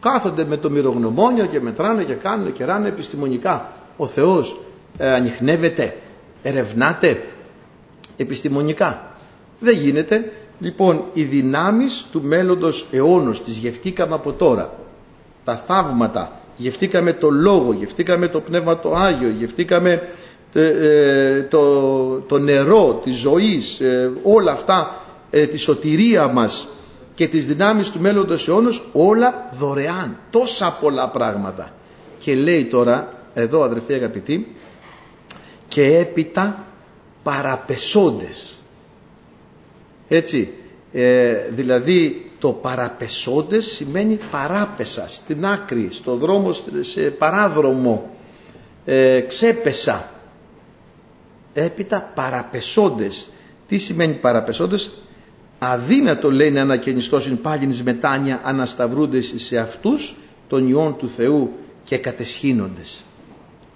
[0.00, 3.72] Κάθονται με το μυρογνωμόνιο και μετράνε και κάνουν και ράνε επιστημονικά.
[3.96, 4.60] Ο Θεός
[4.98, 5.96] ε, ανοιχνεύεται,
[6.42, 7.22] ερευνάται
[8.16, 9.16] επιστημονικά.
[9.60, 10.32] Δεν γίνεται.
[10.58, 14.74] Λοιπόν, οι δυνάμεις του μέλλοντος αιώνος τις γευτήκαμε από τώρα.
[15.44, 20.02] Τα θαύματα, γευτήκαμε το Λόγο, γευτήκαμε το Πνεύμα το Άγιο, γευτήκαμε
[20.52, 21.60] ε, το,
[22.20, 26.68] το νερό της ζωής, ε, όλα αυτά, ε, τη σωτηρία μας
[27.14, 30.18] και τις δυνάμεις του μέλλοντος αιώνος, όλα δωρεάν.
[30.30, 31.72] Τόσα πολλά πράγματα.
[32.18, 34.56] Και λέει τώρα, εδώ αδερφοί αγαπητοί,
[35.68, 36.64] και έπειτα
[37.22, 38.58] παραπεσόντες.
[40.08, 40.52] Έτσι,
[41.50, 48.10] δηλαδή το παραπεσόντες σημαίνει παράπεσα, στην άκρη, στο δρόμο, σε παράδρομο,
[49.26, 50.10] ξέπεσα
[51.52, 53.28] έπειτα παραπεσόντες.
[53.68, 54.90] Τι σημαίνει παραπεσόντες;
[55.72, 60.14] Αδύνατο λέει να ανακαινιστώσουν πάλιν μετάνια ανασταυρούντες σε αυτούς
[60.48, 61.52] των ιών του Θεού
[61.84, 63.04] και κατεσχύνοντες.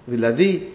[0.05, 0.71] Δηλαδή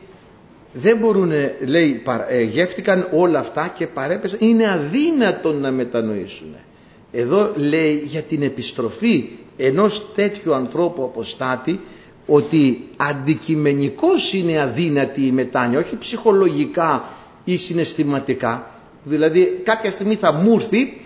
[0.72, 1.32] δεν μπορούν,
[1.66, 4.38] λέει, ε, γεύτηκαν όλα αυτά και παρέπεσαν.
[4.42, 6.54] Είναι αδύνατο να μετανοήσουν.
[7.12, 11.80] Εδώ λέει για την επιστροφή ενός τέτοιου ανθρώπου αποστάτη
[12.26, 17.04] ότι αντικειμενικώς είναι αδύνατη η μετάνοια, όχι ψυχολογικά
[17.44, 18.70] ή συναισθηματικά.
[19.04, 21.00] Δηλαδή κάποια στιγμή θα μου έρθει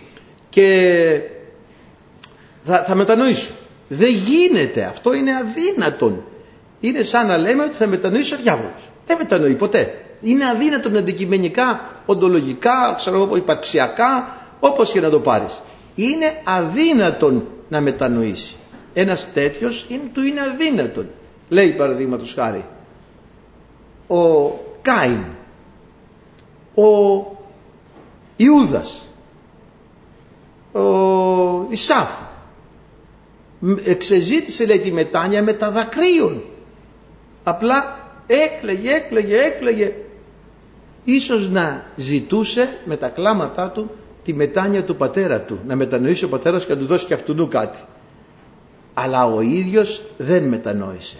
[0.49, 1.21] και
[2.65, 3.51] θα, θα μετανοήσω.
[3.89, 4.85] Δεν γίνεται.
[4.85, 6.23] Αυτό είναι αδύνατον.
[6.81, 8.91] Είναι σαν να λέμε ότι θα μετανοήσει ο διάβολος.
[9.07, 9.95] Δεν μετανοεί ποτέ.
[10.21, 15.61] Είναι αδύνατον αντικειμενικά, οντολογικά, ξέρω εγώ, υπαρξιακά, όπως και να το πάρεις.
[15.95, 18.55] Είναι αδύνατον να μετανοήσει.
[18.95, 21.07] Ένας τέτοιος είναι, του είναι αδύνατον.
[21.49, 22.65] Λέει παραδείγματος χάρη
[24.09, 24.51] ο
[24.83, 25.25] Κάιν,
[26.75, 26.87] ο
[28.37, 29.08] Ιούδας,
[30.73, 32.11] ο Ισάφ
[33.85, 36.43] εξεζήτησε λέει τη μετάνοια με τα δακρύων.
[37.45, 39.95] Απλά έκλαιγε, έκλαιγε, έκλαιγε.
[41.05, 43.91] Ίσως να ζητούσε με τα κλάματά του
[44.25, 45.59] τη μετάνοια του πατέρα του.
[45.67, 47.79] Να μετανοήσει ο πατέρας και να του δώσει και αυτού κάτι
[49.03, 51.17] αλλά ο ίδιος δεν μετανόησε.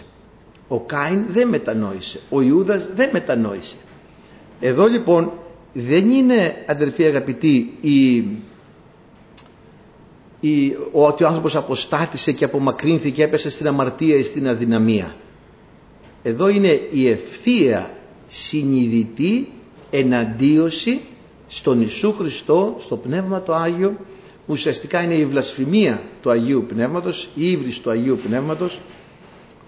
[0.69, 2.21] Ο Κάιν δεν μετανόησε.
[2.31, 3.77] Ο Ιούδας δεν μετανόησε.
[4.61, 5.33] Εδώ λοιπόν
[5.73, 8.19] δεν είναι αδερφοί αγαπητοί η,
[10.41, 15.15] η, ότι ο άνθρωπος αποστάτησε και απομακρύνθηκε και έπεσε στην αμαρτία ή στην αδυναμία.
[16.23, 17.91] Εδώ είναι η ευθεία
[18.27, 19.49] συνειδητή
[19.91, 21.01] εναντίωση
[21.47, 23.97] στον Ιησού Χριστό, στο Πνεύμα το Άγιο
[24.49, 28.81] ουσιαστικά είναι η βλασφημία του Αγίου Πνεύματος, η ύβριση του Αγίου Πνεύματος,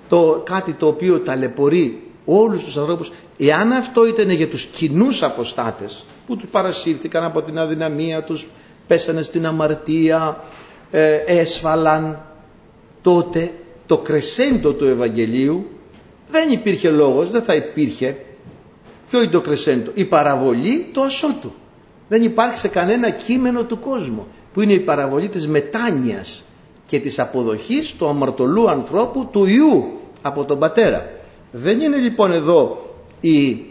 [0.08, 3.12] το, κάτι το οποίο ταλαιπωρεί όλους τους ανθρώπους.
[3.38, 8.46] Εάν αυτό ήταν για τους κοινούς αποστάτες που τους παρασύρθηκαν από την αδυναμία τους,
[8.86, 10.44] πέσανε στην αμαρτία,
[10.90, 12.24] ε, έσφαλαν,
[13.02, 13.52] τότε
[13.86, 15.66] το κρεσέντο του Ευαγγελίου
[16.30, 18.16] δεν υπήρχε λόγος, δεν θα υπήρχε.
[19.10, 21.52] Ποιο είναι το κρεσέντο, η παραβολή του ασώτου.
[22.08, 26.44] Δεν υπάρχει σε κανένα κείμενο του κόσμου που είναι η παραβολή της μετάνοιας
[26.86, 29.84] και της αποδοχής του αμαρτωλού ανθρώπου του Ιού
[30.22, 31.10] από τον Πατέρα.
[31.52, 33.64] Δεν είναι λοιπόν εδώ η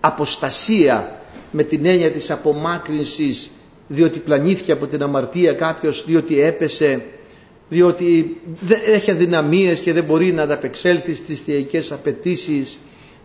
[0.00, 3.50] αποστασία με την έννοια της απομάκρυνσης
[3.88, 7.04] διότι πλανήθηκε από την αμαρτία κάποιος, διότι έπεσε,
[7.68, 8.40] διότι
[8.86, 12.78] έχει αδυναμίες και δεν μπορεί να ανταπεξέλθει στις θεϊκές απαιτήσεις,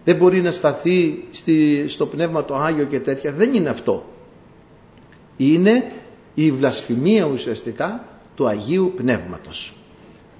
[0.04, 1.24] δεν μπορεί να σταθεί
[1.88, 3.32] στο Πνεύμα το Άγιο και τέτοια.
[3.32, 4.06] Δεν είναι αυτό.
[5.38, 5.92] Είναι
[6.34, 9.74] η βλασφημία ουσιαστικά του Αγίου Πνεύματος.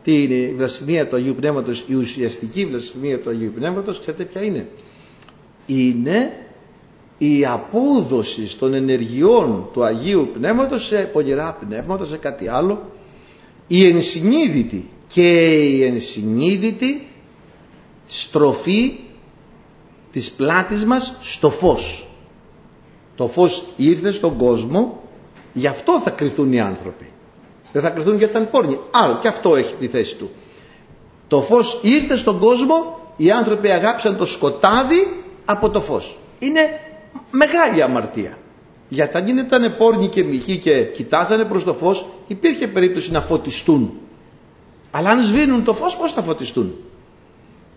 [0.04, 4.42] Τι είναι η βλασφημία του Αγίου Πνεύματος, η ουσιαστική βλασφημία του Αγίου Πνεύματος, ξέρετε ποια
[4.44, 4.68] είναι;
[5.66, 6.32] Είναι
[7.30, 12.92] η απόδοση των ενεργειών του Αγίου Πνεύματος σε πονηρά πνεύματα, σε κάτι άλλο,
[13.68, 17.08] η ενσυνείδητη και η ενσυνείδητη
[18.06, 19.00] στροφή
[20.12, 22.08] της πλάτης μας στο φως.
[23.16, 25.04] Το φως ήρθε στον κόσμο
[25.54, 27.12] Γι' αυτό θα κρυθούν οι άνθρωποι.
[27.72, 28.80] Δεν θα κρυθούν γιατί ήταν πόρνοι.
[28.92, 30.30] Άλλο και αυτό έχει τη θέση του.
[31.28, 36.18] Το φως ήρθε στον κόσμο οι άνθρωποι αγάπησαν το σκοτάδι από το φως.
[36.40, 36.60] Είναι
[37.32, 38.38] μεγάλη αμαρτία.
[38.90, 43.92] Γιατί αν ήταν πόρνοι και μυχοί και κοιτάζανε προς το φως υπήρχε περίπτωση να φωτιστούν.
[44.92, 46.76] Αλλά αν σβήνουν το φως πώς θα φωτιστούν;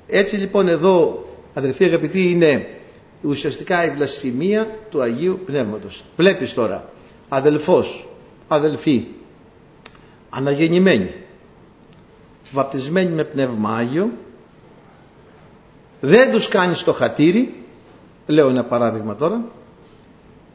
[0.07, 2.67] Έτσι λοιπόν εδώ αδερφοί αγαπητοί είναι
[3.23, 6.05] ουσιαστικά η βλασφημία του Αγίου Πνεύματος.
[6.17, 6.91] Βλέπεις τώρα
[7.29, 8.09] αδελφός,
[8.49, 9.05] αδελφή,
[10.31, 11.15] αναγεννημένοι,
[12.53, 14.11] βαπτισμένοι με Πνεύμα Άγιο,
[16.01, 17.66] δεν τους κάνεις το χατήρι,
[18.27, 19.45] λέω ένα παράδειγμα τώρα,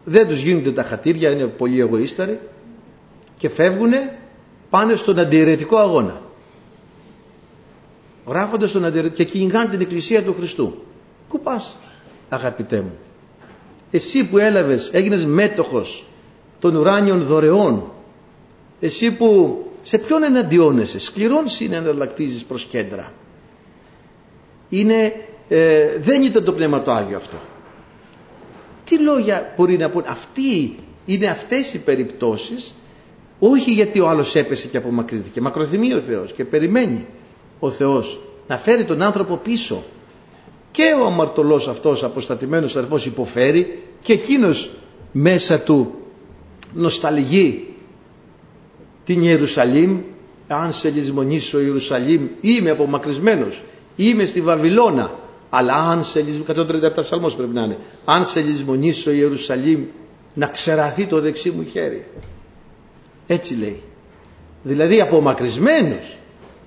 [0.04, 2.40] δεν τους γίνονται τα χατήρια, είναι πολύ εγωίσταροι
[3.38, 3.92] και φεύγουν
[4.70, 6.22] πάνε στον αντιαιρετικό αγώνα.
[8.28, 10.84] Γράφονται στον αντιαιρετικό και κυνηγάνε την Εκκλησία του Χριστού.
[11.30, 11.78] Πού πας
[12.30, 12.98] αγαπητέ μου.
[13.92, 16.06] Εσύ που έλαβες, έγινες μέτοχος
[16.60, 17.92] των ουράνιων δωρεών.
[18.80, 21.00] Εσύ που σε ποιον εναντιώνεσαι.
[21.00, 23.14] Σκληρών είναι εναλλακτίζεις προς κέντρα.
[24.70, 25.14] Είναι,
[25.50, 27.38] ε, δεν ήταν το Πνεύμα το Άγιο αυτό.
[28.84, 32.74] Τι λόγια μπορεί να πούν; Αυτοί είναι αυτές οι περιπτώσεις
[33.39, 35.41] όχι γιατί ο άλλος έπεσε και απομακρύνθηκε.
[35.41, 37.06] Μακροθυμεί ο Θεός και περιμένει
[37.60, 39.84] ο Θεός να φέρει τον άνθρωπο πίσω.
[40.72, 44.72] Και ο αμαρτωλός αυτός αποστατημένος αδερφός υποφέρει και εκείνος
[45.12, 45.96] μέσα του
[46.74, 47.67] νοσταλγεί
[49.04, 50.00] την Ιερουσαλήμ
[50.48, 53.62] αν σε λησμονήσω Ιερουσαλήμ είμαι απομακρυσμένος
[53.96, 55.20] είμαι στη Βαβυλώνα
[55.54, 56.66] αλλά αν σε λησμονήσω
[56.98, 57.78] 137 ψαλμός πρέπει να είναι.
[58.06, 59.84] Αν σε λησμονήσω Ιερουσαλήμ
[60.34, 62.06] να ξεραθεί το δεξί μου χέρι.
[63.28, 63.82] Έτσι λέει.
[64.64, 66.18] Δηλαδή απομακρυσμένος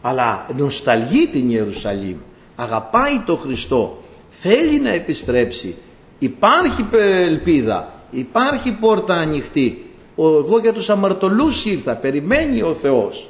[0.03, 2.17] αλλά νοσταλγεί την Ιερουσαλήμ.
[2.57, 4.03] Αγαπάει το Χριστό.
[4.31, 5.77] Θέλει να επιστρέψει.
[6.19, 6.87] Υπάρχει
[7.27, 7.93] ελπίδα.
[8.11, 9.91] Υπάρχει πόρτα ανοιχτή.
[10.19, 11.97] Εγώ για τους αμαρτωλούς ήρθα.
[11.97, 13.29] Περιμένει ο Θεός.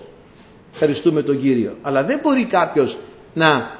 [0.73, 1.77] Ευχαριστούμε τον Κύριο.
[1.83, 2.99] Αλλά δεν μπορεί κάποιος
[3.35, 3.79] να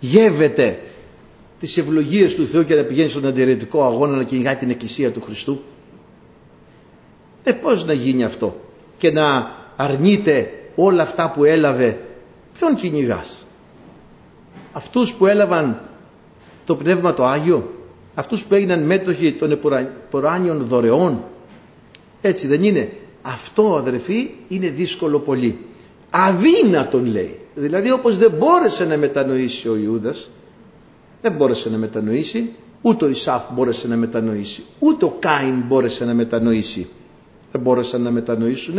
[0.00, 0.78] γεύεται
[1.62, 5.20] τις ευλογίες του Θεού και να πηγαίνει στον αντιρρετικό αγώνα να κυνηγάει την Εκκλησία του
[5.20, 5.60] Χριστού.
[7.42, 8.60] Ε πώς να γίνει αυτό
[8.98, 11.98] και να αρνείται όλα αυτά που έλαβε
[12.54, 13.46] ποιον κυνηγάς;
[14.72, 15.80] αυτούς που έλαβαν
[16.64, 17.70] το Πνεύμα το Άγιο
[18.14, 21.24] αυτούς που έγιναν μέτοχοι των επουράνιων δωρεών.
[22.20, 22.92] Έτσι δεν είναι.
[23.22, 25.58] Αυτό αδερφοί είναι δύσκολο πολύ.
[26.10, 27.38] Αδύνατον λέει.
[27.54, 30.30] Δηλαδή όπως δεν μπόρεσε να μετανοήσει ο Ιούδας
[31.22, 36.14] δεν μπόρεσε να μετανοήσει ούτε ο Ισάφ μπόρεσε να μετανοήσει ούτε ο Κάιν μπόρεσε να
[36.14, 36.88] μετανοήσει.
[37.52, 38.78] Δεν μπόρεσαν να μετανοήσουν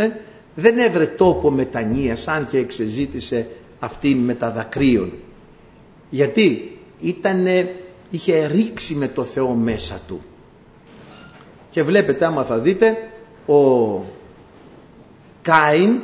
[0.56, 3.48] δεν έβρε τόπο μετανοίας αν και εξεζήτησε
[3.80, 5.14] αυτήν με τα δακρύων.
[6.10, 7.76] Γιατί ήτανε,
[8.10, 10.20] είχε ρίξει με το Θεό μέσα του.
[11.70, 12.98] Και βλέπετε άμα θα δείτε
[13.48, 14.02] ο
[15.42, 16.02] Κάιν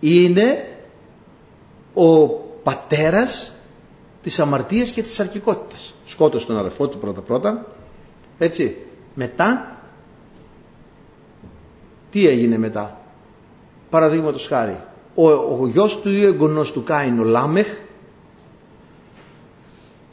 [0.00, 0.68] είναι
[1.94, 2.26] ο
[2.62, 3.59] πατέρας
[4.22, 7.66] της αμαρτίας και της αρκικότητας σκότωσε τον αδερφό του πρώτα πρώτα
[8.38, 8.76] έτσι.
[9.14, 9.76] Μετά
[12.10, 13.00] τι έγινε μετά;
[13.90, 14.80] Παραδείγματος χάρη
[15.14, 17.66] ο, ο γιος του ή ο εγγονός του Κάιν ο Λάμεχ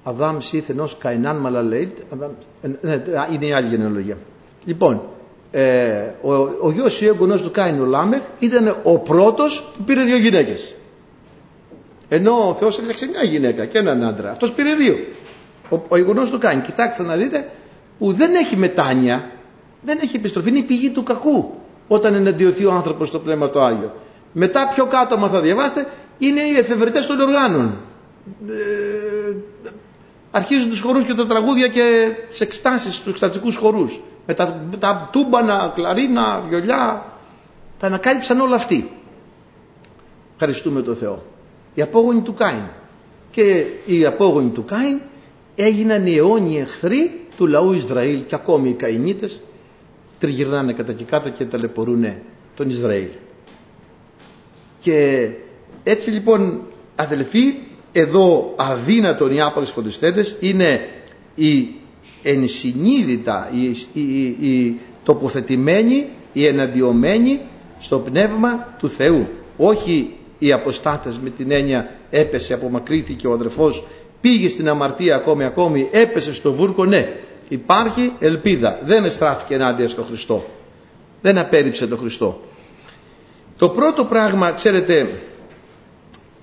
[0.04, 1.98] Αδάμ Σηθ Ενώς Καϊνάν Μαλελεήλ
[2.62, 4.18] ε, ναι, είναι η άλλη γενεαλογία
[4.66, 5.02] λοιπόν
[5.52, 9.84] ε, ο, ο γιος ή ο εγγονός του Κάιν ο Λάμεχ ήταν ο πρώτος που
[9.84, 10.76] πήρε δύο γυναίκες
[12.10, 14.98] ενώ ο Θεός έφτιαξε μια γυναίκα και έναν άντρα αυτός πήρε δύο
[15.70, 17.50] ο, ο εγγονός του Κάιν κοιτάξτε να δείτε
[18.00, 19.32] που δεν έχει μετάνοια
[19.82, 21.54] δεν έχει επιστροφή είναι η πηγή του κακού
[21.88, 23.94] όταν εναντιωθεί ο άνθρωπος στο Πνεύμα το Άγιο
[24.40, 27.78] μετά πιο κάτω, άμα θα διαβάσετε, είναι οι εφευρετές των οργάνων.
[28.48, 29.36] Ε,
[30.32, 34.02] αρχίζουν τους χορούς και τα τραγούδια και τις εκστάσεις, τους εκστατικούς χορούς.
[34.26, 37.06] Με τα, τα τούμπανα, κλαρίνα, βιολιά.
[37.80, 38.92] Τα ανακάλυψαν όλα αυτοί.
[40.34, 41.24] Ευχαριστούμε τον Θεό.
[41.78, 42.64] Οι απόγονοι του Κάιν.
[43.32, 45.00] Και οι απόγονοι του Κάιν
[45.56, 49.40] έγιναν οι αιώνιοι εχθροί του λαού Ισραήλ και ακόμη οι Καϊνίτες
[50.20, 52.06] τριγυρνάνε κατά και κάτω και ταλαιπωρούν
[52.56, 53.08] τον Ισραήλ.
[54.80, 55.30] Και
[55.84, 56.62] έτσι λοιπόν
[56.96, 57.54] αδελφοί
[57.92, 60.90] εδώ αδύνατον οι άπαξ φωτιστέντες είναι
[61.36, 61.68] η
[62.24, 67.40] ενσυνείδητα, η, η, η τοποθετημένη, η εναντιωμένη
[67.80, 69.28] στο πνεύμα του Θεού.
[69.58, 73.84] Όχι οι αποστάτες με την έννοια έπεσε, απομακρύθηκε ο αδερφός,
[74.22, 77.14] πήγε στην αμαρτία ακόμη ακόμη, έπεσε στο βούρκο, ναι.
[77.50, 80.46] Υπάρχει ελπίδα, δεν εστράφηκε ενάντια στο Χριστό.
[81.22, 82.42] Δεν απέρριψε τον Χριστό.
[83.58, 85.10] Το πρώτο πράγμα, ξέρετε,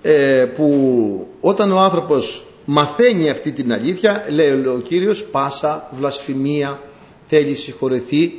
[0.02, 6.80] ε, που όταν ο άνθρωπος μαθαίνει αυτή την αλήθεια, λέει ο Κύριος, πάσα βλασφημία
[7.26, 8.33] θέλει συγχωρεθεί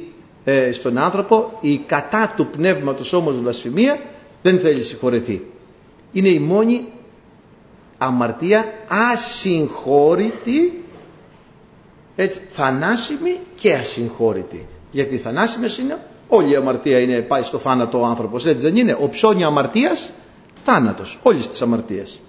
[0.44, 4.00] ε, στον άνθρωπο, η κατά του πνεύματος όμως βλασφημία
[4.46, 5.46] δεν θέλει συγχωρεθεί.
[6.12, 6.86] Είναι η μόνη
[7.98, 8.66] αμαρτία
[9.14, 10.84] ασυγχώρητη
[12.16, 14.68] έτσι, θανάσιμη και ασυγχώρητη.
[14.92, 18.98] Γιατί θανάσιμες είναι όλη η αμαρτία είναι πάει στο θάνατο ο άνθρωπος έτσι δεν είναι.
[19.02, 20.10] Ο ψώνια αμαρτίας
[20.64, 22.22] θάνατος όλες τις αμαρτίες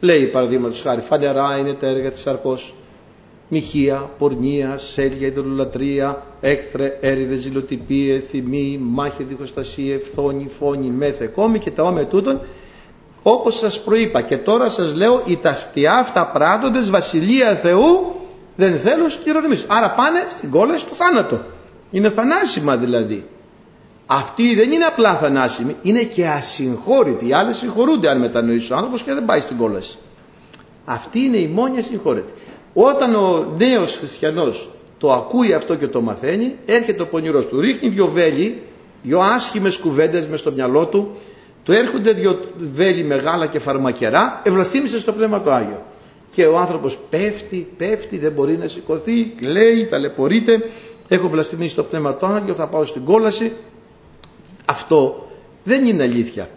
[0.00, 2.74] λέει παραδείγματος χάρη φανερά είναι τα έργα της σαρκός
[3.48, 11.70] μοιχεία, πορνεία, σέλια, ειδωλολατρεία, έκθρε, έρηδε, ζηλοτυπίε, θυμή, μάχη, διχοστασία, φθόνη, φόνη, μέθε, κόμη και
[11.70, 12.40] τα όμια τούτων,
[13.22, 18.14] όπως σας προείπα και τώρα σας λέω, οι ταυτιά αυτά πράττοντες βασιλεία Θεού
[18.56, 19.66] δεν θέλουν κληρονομήσουν.
[19.70, 21.40] Άρα πάνε στην κόλαση του θάνατο.
[21.90, 23.28] Είναι θανάσιμα δηλαδή.
[24.06, 27.28] Αυτή δεν είναι απλά θανάσιμη, είναι και ασυγχώρητη.
[27.28, 29.98] Οι άλλοι συγχωρούνται αν μετανοήσει ο άνθρωπος και δεν πάει στην κόλαση.
[30.84, 32.32] Αυτή είναι η μόνη ασυγχώρητη.
[32.78, 37.88] Όταν ο νέος χριστιανός το ακούει αυτό και το μαθαίνει, έρχεται ο πονηρός του, ρίχνει
[37.88, 38.62] δυο βέλη,
[39.02, 41.10] δυο άσχημες κουβέντες μες στο μυαλό του,
[41.64, 42.38] του έρχονται δυο
[42.72, 45.82] βέλη μεγάλα και φαρμακερά, ευλαστήμησε στο Πνεύμα το Άγιο.
[46.30, 50.70] Και ο άνθρωπος πέφτει, πέφτει, δεν μπορεί να σηκωθεί, κλαίει, ταλαιπωρείται,
[51.08, 53.52] έχω βλαστημίσει το Πνεύμα το Άγιο, θα πάω στην κόλαση.
[54.64, 55.28] Αυτό
[55.64, 56.48] δεν είναι αλήθεια.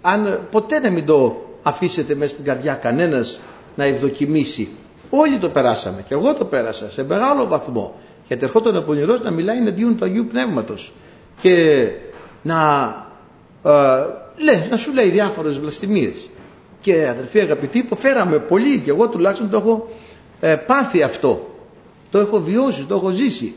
[0.00, 3.40] Αν ποτέ να μην το αφήσετε μέσα στην καρδιά κανένας
[3.76, 4.68] να ευδοκιμήσει
[5.14, 7.94] Όλοι το περάσαμε και εγώ το πέρασα σε μεγάλο βαθμό.
[8.26, 10.92] Γιατί ερχόταν ο πονηρός να μιλάει εναντίον του Αγίου Πνεύματος
[11.40, 11.86] και
[12.42, 12.84] να,
[13.64, 13.70] ε,
[14.36, 16.30] λέ, να σου λέει διάφορες βλαστημίες.
[16.80, 19.88] Και αδερφοί αγαπητοί υποφέραμε πολύ και εγώ τουλάχιστον το έχω
[20.40, 21.54] ε, πάθει αυτό.
[22.10, 23.54] Το έχω βιώσει, το έχω ζήσει.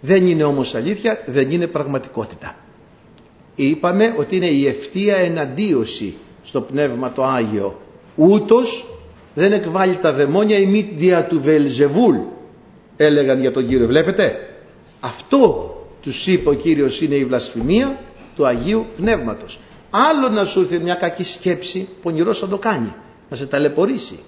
[0.00, 2.56] Δεν είναι όμως αλήθεια, δεν είναι πραγματικότητα.
[3.54, 7.80] Είπαμε ότι είναι η ευθεία εναντίωση στο Πνεύμα το Άγιο.
[8.16, 8.86] Ούτως
[9.38, 12.16] δεν εκβάλλει τα δαιμόνια η μύτια του Βελζεβούλ
[12.96, 13.86] έλεγαν για τον Κύριο.
[13.86, 14.48] Βλέπετε;
[15.00, 15.72] Αυτό
[16.02, 17.98] τους είπε ο Κύριος είναι η βλασφημία
[18.36, 19.60] του Αγίου Πνεύματος.
[19.90, 22.94] Άλλο να σου έρθει μια κακή σκέψη πονηρός θα το κάνει.
[23.30, 24.18] Να σε ταλαιπωρήσει.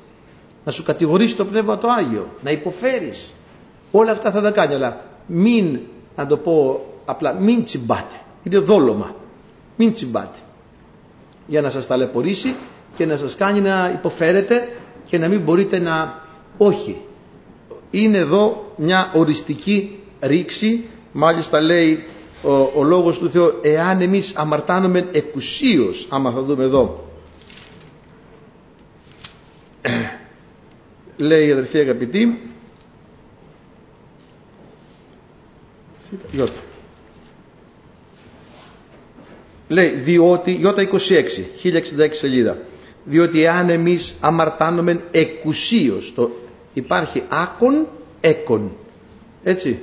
[0.64, 2.28] Να σου κατηγορήσει το Πνεύμα το Άγιο.
[2.42, 3.32] Να υποφέρεις.
[3.90, 5.78] Όλα αυτά θα τα κάνει αλλά μην
[6.16, 8.14] να το πω απλά μην τσιμπάτε.
[8.42, 9.14] Είναι δόλωμα.
[9.76, 10.38] Μην τσιμπάτε.
[11.46, 12.54] Για να σας ταλαιπωρήσει
[12.96, 14.68] και να σας κάνει να υποφέρετε
[15.10, 16.22] και να μην μπορείτε να
[16.58, 17.00] όχι.
[17.90, 22.04] Είναι εδώ μια οριστική ρήξη, μάλιστα λέει
[22.42, 27.08] ο, ο λόγος του Θεού, εάν εμείς αμαρτάνουμε εκουσίως, άμα θα δούμε εδώ,
[31.16, 32.40] λέει η αδερφή αγαπητή,
[39.68, 40.96] Λέει, διότι, Ιώτα 26,
[41.62, 42.58] 1066 σελίδα
[43.10, 46.30] διότι εάν εμείς αμαρτάνομεν εκουσίως το
[46.72, 47.86] υπάρχει άκον
[48.20, 48.72] έκον.
[49.44, 49.78] Έτσι.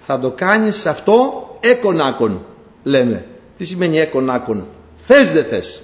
[0.00, 2.44] Θα το κάνεις αυτό έκον άκον
[2.82, 3.26] λέμε.
[3.58, 5.82] Τι σημαίνει έκον άκον; Θες δεν θες.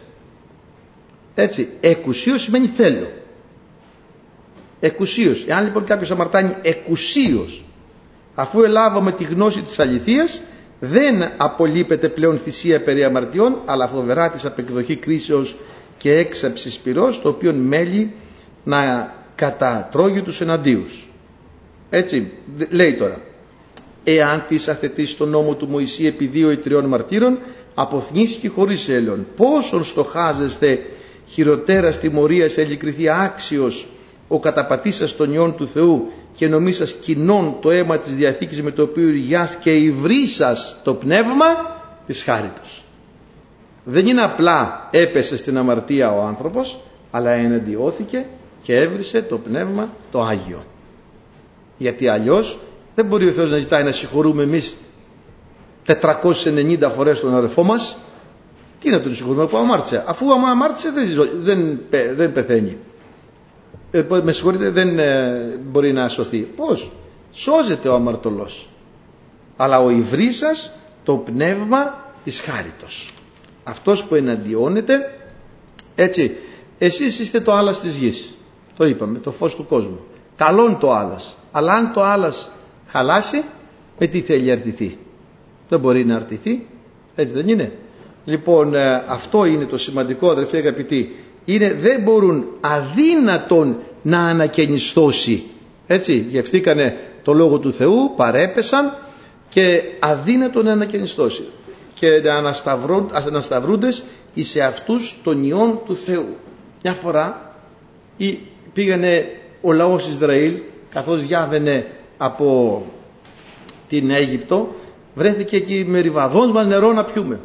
[1.35, 1.69] Έτσι.
[1.81, 3.07] Εκουσίως σημαίνει θέλω.
[4.81, 5.45] Εκουσίως.
[5.49, 7.65] Εάν λοιπόν κάποιος αμαρτάνει εκουσίως
[8.35, 10.41] αφού ελάβαμε τη γνώση της αληθείας
[10.81, 15.57] δεν απολείπεται πλέον θυσία περί αμαρτιών αλλά φοβερά της απεκδοχή κρίσεως
[15.99, 18.13] και έξαψη πυρός το οποίο μέλει
[18.65, 21.09] να κατατρώγει τους εναντίους.
[21.91, 22.31] Έτσι
[22.71, 23.21] λέει τώρα
[24.05, 27.39] εάν της αθετείς στον νόμο του Μωυσή επί δύο ή τριών μαρτύρων
[27.75, 30.79] αποθνήσει χωρίς έλεον πόσον στοχάζεστε
[31.27, 33.87] χειροτέρα στη μορία σε ελικριθεί άξιος
[34.29, 38.83] ο καταπατήσας των ιών του Θεού και νομίσας κοινών το αίμα της Διαθήκης με το
[38.83, 39.11] οποίο
[39.63, 41.47] και υβρίσας το πνεύμα
[42.07, 42.84] της χάριτος
[43.85, 48.27] δεν είναι απλά έπεσε στην αμαρτία ο άνθρωπος αλλά εναντιώθηκε
[48.63, 50.63] και έβρισε το πνεύμα το Άγιο.
[51.79, 52.59] Γιατί αλλιώς
[52.95, 54.77] δεν μπορεί ο Θεός να ζητάει να συγχωρούμε εμείς
[55.87, 57.99] 490 φορές τον αδερφό μας.
[58.81, 60.05] Τι να τον συγχωρούμε που αμάρτησε.
[60.07, 60.91] Αφού αμάρτησε
[61.43, 62.79] δεν, δεν, δεν πεθαίνει.
[63.91, 66.39] Ε, με συγχωρείτε δεν ε, μπορεί να σωθεί.
[66.39, 66.91] Πως
[67.33, 68.69] σώζεται ο αμαρτωλός.
[69.57, 70.73] Αλλά ο υβρίσας
[71.05, 73.15] το πνεύμα της χάριτος
[73.65, 75.19] αυτός που εναντιώνεται
[75.95, 76.37] έτσι
[76.79, 78.35] εσείς είστε το άλλας της γης.
[78.77, 80.01] Το είπαμε το φως του κόσμου.
[80.37, 82.51] Καλόν το άλλας αλλά αν το άλλας
[82.89, 83.43] χαλάσει
[83.99, 84.99] με τι θέλει αρτηθεί;
[85.69, 86.67] Δεν μπορεί να αρτηθεί.
[87.15, 87.73] Έτσι δεν είναι.
[88.25, 91.17] Λοιπόν ε, αυτό είναι το σημαντικό αδερφοί αγαπητοί.
[91.45, 95.43] Είναι δεν μπορούν αδύνατον να ανακαινιστώσει.
[95.87, 98.97] Έτσι γευθήκανε το λόγο του Θεού παρέπεσαν
[99.49, 101.45] και αδύνατο να ανακαινιστώσει
[101.95, 102.35] και να
[103.27, 103.89] ανασταυρούνται
[104.35, 106.37] εις αυτούς των ιών του Θεού.
[106.83, 107.55] Μια φορά
[108.73, 109.27] πήγαινε
[109.61, 111.87] ο λαός Ισραήλ καθώς διάβαινε
[112.19, 112.83] από
[113.89, 114.75] την Αίγυπτο
[115.15, 117.41] βρέθηκε εκεί με ριβαδόν μας νερό να πιούμε.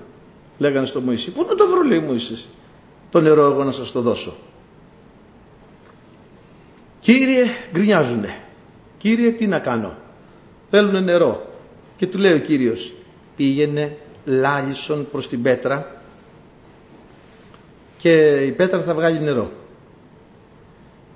[0.58, 2.50] Λέγανε στο Μωυσή, πού να το βρω λέει Μωυσής,
[3.12, 4.36] το νερό εγώ να σας το δώσω.
[7.00, 8.36] Κύριε γκρινιάζουνε.
[8.98, 9.94] Κύριε τι να κάνω.
[10.70, 11.48] Θέλουν νερό.
[11.98, 12.94] Και του λέει ο Κύριος
[13.36, 16.02] πήγαινε λάλισον προς την πέτρα
[17.98, 19.52] και η πέτρα θα βγάλει νερό.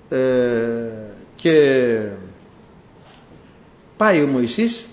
[0.10, 0.90] Ε,
[1.36, 2.08] και
[3.98, 4.88] πάει ο Μωυσής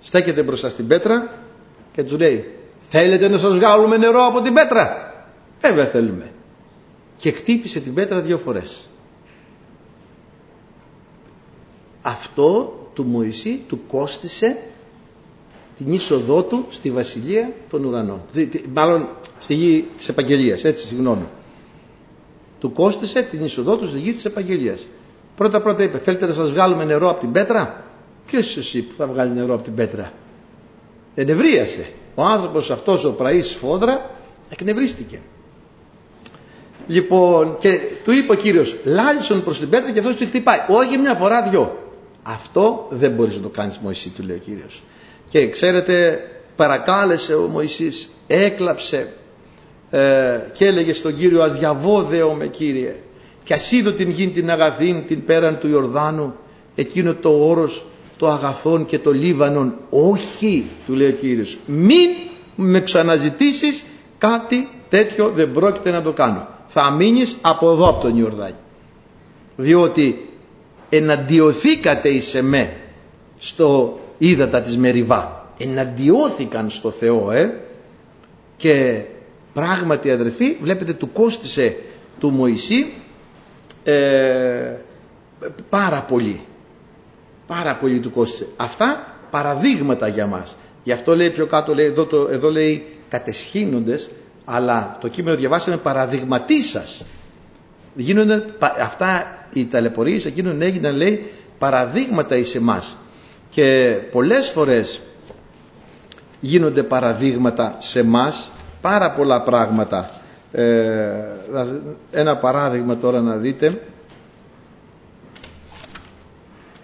[0.00, 1.34] στέκεται μπροστά στην πέτρα
[1.92, 2.54] και του λέει
[2.88, 5.12] θέλετε να σας βγάλουμε νερό από την πέτρα;
[5.60, 6.32] Ε δεν θέλουμε
[7.16, 8.88] και χτύπησε την πέτρα δύο φορές
[12.02, 14.56] αυτό του Μωυσή του κόστισε
[15.84, 18.20] την είσοδό του στη βασιλεία των ουρανών
[18.74, 19.08] μάλλον
[19.38, 21.24] στη γη της επαγγελίας έτσι συγγνώμη
[22.58, 24.88] του κόστισε την είσοδό του στη γη της επαγγελίας
[25.36, 27.84] πρώτα πρώτα είπε θέλετε να σας βγάλουμε νερό από την πέτρα;
[28.26, 30.12] Ποιος εσύ που θα βγάλει νερό από την πέτρα;
[31.14, 31.86] Ενευρίασε.
[32.14, 34.10] Ο άνθρωπος αυτός ο πραής φόδρα
[34.48, 35.20] εκνευρίστηκε.
[36.86, 40.58] Λοιπόν, και του είπε ο Κύριος, λάλησον προς την πέτρα και αυτός του χτυπάει.
[40.68, 41.78] Όχι μια φορά, δυο.
[42.22, 44.82] Αυτό δεν μπορείς να το κάνεις Μωυσή, του λέει ο Κύριος.
[45.30, 46.20] Και ξέρετε,
[46.56, 49.12] παρακάλεσε ο Μωυσής, έκλαψε
[49.90, 52.94] ε, και έλεγε στον Κύριο αδιαβόδεο με Κύριε
[53.44, 56.34] και ας είδω την γη την αγαθήν την πέραν του Ιορδάνου
[56.74, 57.84] εκείνο το όρος
[58.16, 62.10] το αγαθόν και το λίβανον όχι του λέει ο Κύριος μην
[62.56, 63.84] με ξαναζητήσεις
[64.18, 66.48] κάτι τέτοιο δεν πρόκειται να το κάνω.
[66.66, 68.54] Θα μείνεις από εδώ από τον Ιορδάνη
[69.56, 70.28] διότι
[70.88, 72.76] εναντιωθήκατε εις εμέ
[73.38, 77.60] στο ύδατα της Μεριβά εναντιώθηκαν στο Θεό ε;
[78.56, 79.02] και
[79.52, 81.76] πράγματι αδερφοί βλέπετε του κόστισε
[82.20, 82.92] του Μωυσή
[83.84, 84.74] ε,
[85.68, 86.40] πάρα πολύ
[87.50, 88.46] πάρα πολύ του κόστησε.
[88.56, 90.56] Αυτά παραδείγματα για μας.
[90.82, 94.10] Γι' αυτό λέει πιο κάτω, λέει, εδώ, το, εδώ λέει κατεσχύνοντες,
[94.44, 97.04] αλλά το κείμενο διαβάσαμε παραδειγματί σας.
[97.94, 98.44] Γίνονται,
[98.82, 102.96] αυτά οι ταλαιπωρίες εκείνων έγιναν λέει παραδείγματα εις εμάς.
[103.50, 105.00] Και πολλές φορές
[106.40, 110.08] γίνονται παραδείγματα σε μας πάρα πολλά πράγματα.
[110.52, 111.10] Ε,
[112.10, 113.80] ένα παράδειγμα τώρα να δείτε.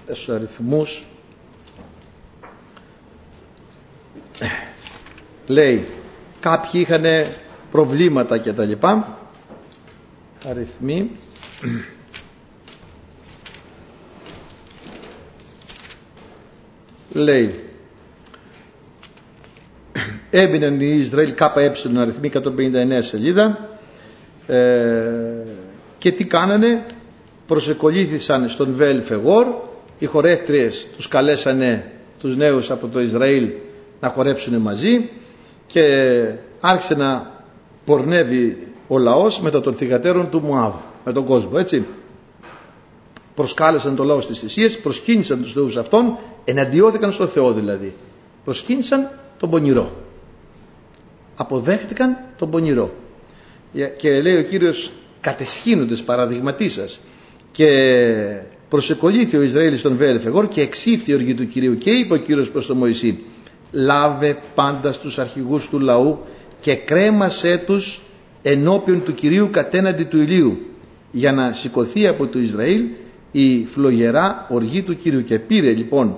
[0.07, 1.03] Στους αριθμούς.
[5.47, 5.85] Λέει
[6.41, 7.05] κάποιοι είχαν
[7.71, 9.19] προβλήματα και τα λοιπά.
[10.49, 11.11] Αριθμοί
[17.17, 17.61] λέει
[20.31, 22.43] έμειναν οι Ισραήλ ΚΕ αριθμοί 159
[23.01, 23.69] σελίδα
[24.47, 24.57] ε,
[25.99, 26.85] και τι κάνανε
[27.47, 29.47] προσεκολήθησαν στον Βέλ Φεγόρ
[29.99, 31.91] οι χορεύτριες τους καλέσανε
[32.21, 33.51] τους νέους από το Ισραήλ
[34.01, 35.11] να χορέψουν μαζί
[35.67, 35.83] και
[36.61, 37.31] άρχισε να
[37.85, 41.87] πορνεύει ο λαός μετά των θυγατέρων του Μουάβ με τον κόσμο έτσι
[43.37, 47.95] προσκάλεσαν το λαό στις θυσίες προσκύνησαν τους θεούς αυτών εναντιώθηκαν στο Θεό δηλαδή.
[48.45, 49.91] Προσκύνησαν τον πονηρό.
[51.37, 52.95] Αποδέχτηκαν τον πονηρό.
[53.97, 57.01] Και λέει ο Κύριος κατεσχύνοντες παραδειγματί σας
[57.53, 57.69] και
[58.69, 62.51] προσεκολήθη ο Ισραήλ στον Βέλεφεγόρ και εξήφθη η οργή του Κυρίου και είπε ο Κύριος
[62.51, 63.19] προς τον Μωυσή
[63.71, 66.19] λάβε πάντα στους αρχηγούς του λαού
[66.61, 68.01] και κρέμασέ τους
[68.43, 70.59] ενώπιον του Κυρίου κατέναντι του ηλίου
[71.11, 72.85] για να σηκωθεί από το Ισραήλ
[73.39, 76.17] η φλογερά οργή του Κυρίου και πήρε λοιπόν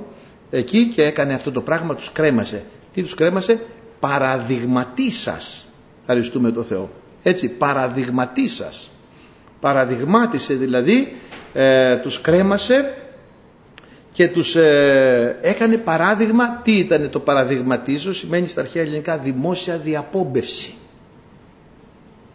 [0.51, 2.63] εκεί και έκανε αυτό το πράγμα τους κρέμασε.
[2.93, 3.61] Τι τους κρέμασε;
[4.01, 5.69] Παραδειγματί σας
[6.01, 6.91] ευχαριστούμε το Θεό.
[7.23, 8.91] Έτσι παραδειγματί σας
[9.61, 11.17] παραδειγμάτισε δηλαδή
[11.53, 12.95] ε, τους κρέμασε
[14.13, 16.61] και τους ε, έκανε παράδειγμα.
[16.65, 20.75] Τι ήταν το παραδειγματίζω; Σημαίνει στα αρχαία ελληνικά δημόσια διαπόμπευση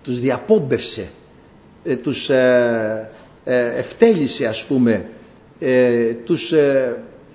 [0.03, 1.07] τους διαπόμπευσε.
[1.83, 3.12] Ε, τους ε, ε
[3.45, 5.05] ευτέλισε ας πούμε
[6.25, 6.53] τους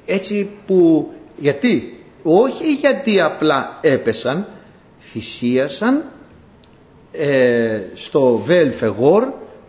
[0.06, 4.46] έτσι που γιατί όχι γιατί απλά έπεσαν
[5.00, 6.04] θυσίασαν
[7.94, 9.24] στο Βέλφεγόρ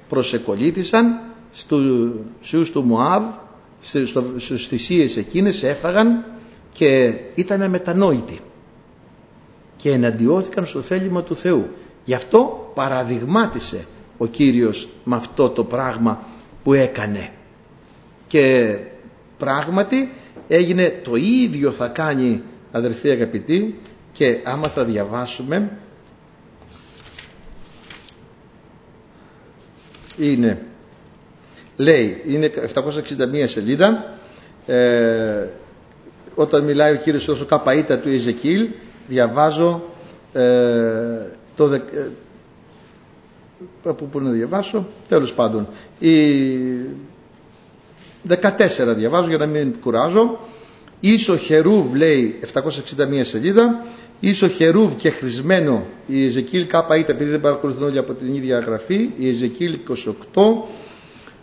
[0.09, 1.19] προσεκολήθησαν
[1.51, 3.23] στους του Μωάβ
[4.37, 6.25] στους θυσίες εκείνες έφαγαν
[6.73, 8.39] και ήταν μετανόητοι
[9.77, 11.67] και εναντιώθηκαν στο θέλημα του Θεού.
[12.03, 13.85] Γι' αυτό παραδειγμάτισε
[14.21, 16.23] ο Κύριος με αυτό το πράγμα
[16.63, 17.29] που έκανε.
[18.27, 18.75] Και
[19.37, 20.13] πράγματι
[20.47, 22.41] έγινε το ίδιο θα κάνει
[22.71, 23.75] αδερφοί αγαπητοί
[24.11, 25.71] και άμα θα διαβάσουμε
[30.17, 30.63] είναι
[31.79, 34.17] λέει, είναι 761 σελίδα,
[34.65, 35.45] ε,
[36.35, 38.67] όταν μιλάει ο Κύριος όσο καπαΐτα του Ιζεκίλ,
[39.07, 39.83] διαβάζω
[40.33, 40.41] ε,
[41.55, 41.81] το, ε,
[43.83, 45.67] από πού να διαβάσω, τέλος πάντων,
[45.99, 46.13] η,
[48.27, 48.35] 14
[48.95, 50.39] διαβάζω για να μην κουράζω.
[50.99, 53.85] Ίσο χερούβ λέει 761 σελίδα.
[54.19, 59.09] Ίσο χερούβ και χρησμένο η Εζεκίλ ΚΑΠΑ επειδή δεν παρακολουθούν όλοι από την ίδια γραφή.
[59.17, 59.77] Η Εζεκίλ
[60.33, 60.43] 28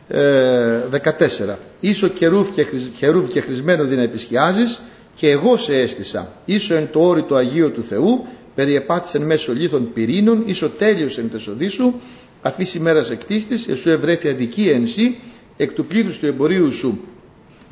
[0.09, 1.55] 14.
[1.81, 4.83] Ίσο χερούβ και, χερούβ και χρησμένο δι να επισκιάζεις
[5.14, 6.33] και εγώ σε έστησα.
[6.45, 8.27] Ίσο εν το όρι το Αγίου του Θεού
[8.57, 11.95] περιεπάτησεν μέσω λίθων πυρήνων, ίσο τέλειος εν τεσοδί σου,
[12.43, 15.19] αφής ημέρας εκτίστης, εσού ευρέθη αδικία εν σύ,
[15.57, 17.01] εκ του πλήθους του εμπορίου σου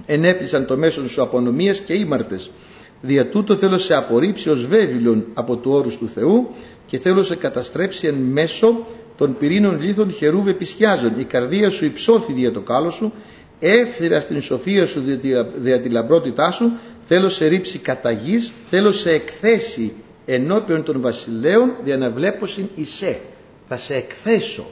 [0.06, 2.50] ενέπλησαν το μέσον σου απονομίας και ήμαρτες.
[3.00, 6.48] Δια τούτο θέλω σε απορρίψει ως βέβηλον από του όρους του Θεού
[6.86, 11.12] και θέλω σε καταστρέψει εν μέσω των πυρήνων λίθων χερούβ επισχιάζων.
[11.18, 13.12] Η καρδία σου υψώθη δια το κάλο σου,
[13.60, 15.02] εύθυρα στην σοφία σου
[15.56, 16.72] δια τη λαμπρότητά σου,
[17.04, 19.92] θέλω σε ρίψει κατά γης, θέλω σε εκθέσει
[20.26, 23.20] ενώπιον των βασιλέων για να βλέπω συν Ισέ.
[23.68, 24.66] Θα σε εκθέσω,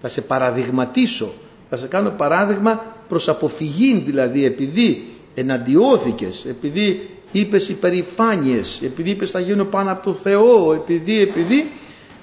[0.00, 1.32] θα σε παραδειγματίσω,
[1.70, 9.40] θα σε κάνω παράδειγμα προς αποφυγή δηλαδή επειδή εναντιώθηκες, επειδή είπες υπερηφάνειες, επειδή είπες θα
[9.40, 11.70] γίνω πάνω από το Θεό, επειδή, επειδή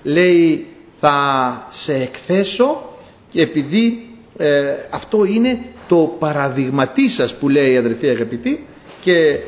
[0.03, 0.65] λέει
[0.99, 2.97] θα σε εκθέσω
[3.29, 8.65] και επειδή ε, αυτό είναι το παραδειγματί σας που λέει αδερφή αγαπητή
[9.01, 9.39] και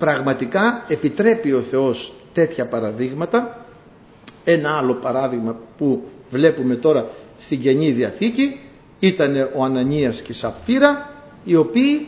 [0.00, 3.66] πραγματικά επιτρέπει ο Θεός τέτοια παραδείγματα.
[4.44, 7.06] Ένα άλλο παράδειγμα που βλέπουμε τώρα
[7.38, 8.60] στην Καινή Διαθήκη
[8.98, 11.10] ήταν ο Ανανίας και Σαφύρα
[11.44, 12.06] οι οποίοι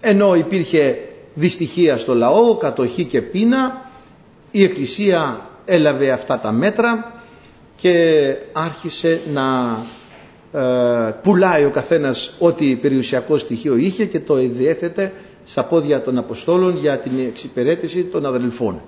[0.00, 0.98] ενώ υπήρχε
[1.34, 3.90] δυστυχία στο λαό, κατοχή και πείνα
[4.50, 7.22] η Εκκλησία έλαβε αυτά τα μέτρα
[7.76, 9.78] και άρχισε να
[10.60, 15.12] ε, πουλάει ο καθένας ό,τι περιουσιακό στοιχείο είχε και το διέθετε
[15.44, 18.80] στα πόδια των Αποστόλων για την εξυπηρέτηση των αδελφών.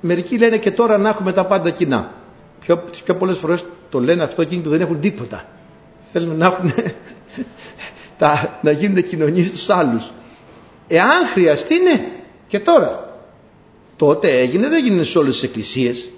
[0.00, 2.14] Μερικοί λένε και τώρα να έχουμε τα πάντα κοινά.
[2.60, 5.44] Πιο, τις πιο πολλές φορές το λένε αυτό εκείνοι που δεν έχουν τίποτα.
[6.12, 6.72] Θέλουν να έχουν
[8.18, 10.10] τα, να γίνουν κοινωνίες στους άλλους.
[10.88, 12.04] Εάν χρειαστεί ναι
[12.48, 13.08] και τώρα.
[13.96, 16.10] Τότε έγινε, δεν έγινε σε όλες τις εκκλησίες.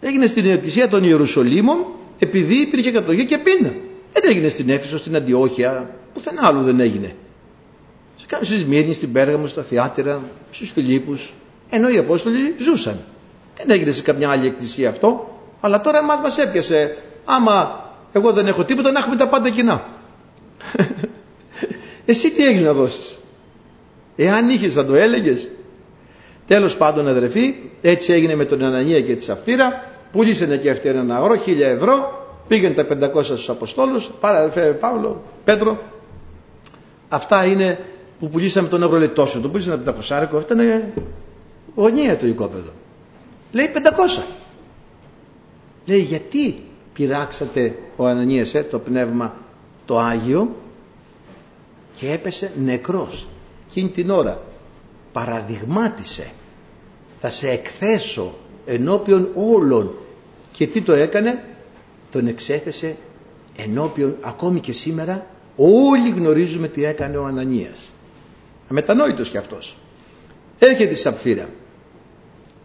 [0.00, 1.76] Έγινε στην εκκλησία των Ιερουσαλήμων
[2.18, 3.74] επειδή υπήρχε κατοχή και πείνα.
[4.12, 7.14] Δεν έγινε στην Έφησο, στην Αντιόχεια, πουθενά άλλου δεν έγινε.
[8.16, 11.32] Σε κάποιες Σμύρνη, στην Πέργαμο, στα Θιάτυρα, στους Φιλίππους,
[11.70, 12.98] ενώ οι Απόστολοι ζούσαν.
[13.56, 16.96] Δεν έγινε σε καμιά άλλη εκκλησία αυτό, αλλά τώρα εμάς μας έπιασε.
[17.24, 19.84] Άμα εγώ δεν έχω τίποτα, να έχουμε τα πάντα κοινά.
[22.06, 23.18] Εσύ τι έχεις να δώσεις;
[24.16, 25.50] Εάν είχες θα το έλεγες.
[26.46, 31.16] Τέλος πάντων αδερφοί, έτσι έγινε με τον Ανανία και τη Σαφύρα, πουλήσανε και αυτή ένα
[31.16, 34.48] αγρό, χίλια ευρώ, πήγαν τα 500 στους Αποστόλους, πάρα
[34.80, 35.78] Παύλο, Πέτρο.
[37.12, 37.78] Αυτά είναι
[38.18, 40.92] που πουλήσαμε τον ευρώ, λέει τόσο, το πουλήσανε από 500, αυτό είναι
[41.74, 42.70] γωνία το οικόπεδο.
[43.52, 44.22] Λέει 500.
[45.86, 49.34] Λέει γιατί πειράξατε ο Ανανίας ε, το πνεύμα
[49.86, 50.56] το Άγιο
[51.94, 53.26] και έπεσε νεκρός.
[53.68, 54.42] Εκείνη την ώρα
[55.12, 56.30] παραδειγμάτισε
[57.20, 58.34] θα σε εκθέσω
[58.66, 59.94] ενώπιον όλων
[60.52, 61.44] και τι το έκανε;
[62.10, 62.96] Τον εξέθεσε
[63.56, 65.26] ενώπιον ακόμη και σήμερα
[65.60, 67.92] όλοι γνωρίζουμε τι έκανε ο Ανανίας.
[68.70, 69.76] Αμετανόητος κι αυτός.
[70.58, 71.48] Έρχεται η Σαπφύρα.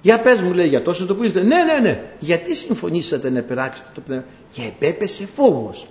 [0.01, 2.03] Για πες μου λέει για τόσο το που είστε ναι ναι ναι.
[2.19, 5.87] Γιατί συμφωνήσατε να περάξετε το πνεύμα; Και επέπεσε φόβος.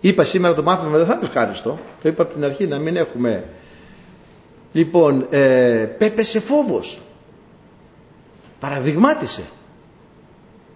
[0.00, 1.78] Είπα σήμερα το μάθημα δεν θα είναι ευχάριστο.
[2.02, 3.44] Το είπα από την αρχή να μην έχουμε.
[4.72, 7.00] Λοιπόν ε, πέπεσε φόβος.
[8.60, 9.42] Παραδειγμάτισε.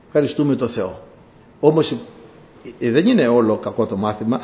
[0.06, 1.02] Ευχαριστούμε το Θεό.
[1.60, 1.94] Όμως
[2.78, 4.40] ε, δεν είναι όλο κακό το μάθημα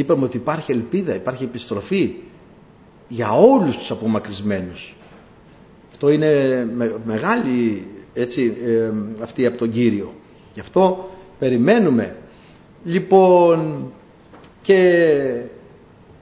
[0.00, 2.14] είπαμε ότι υπάρχει ελπίδα υπάρχει επιστροφή
[3.08, 4.94] για όλους τους απομακρυσμένους
[5.90, 6.64] αυτό είναι
[7.04, 8.90] μεγάλη έτσι ε,
[9.22, 10.14] αυτή από τον Κύριο
[10.54, 12.16] γι' αυτό περιμένουμε
[12.84, 13.92] λοιπόν
[14.62, 15.02] και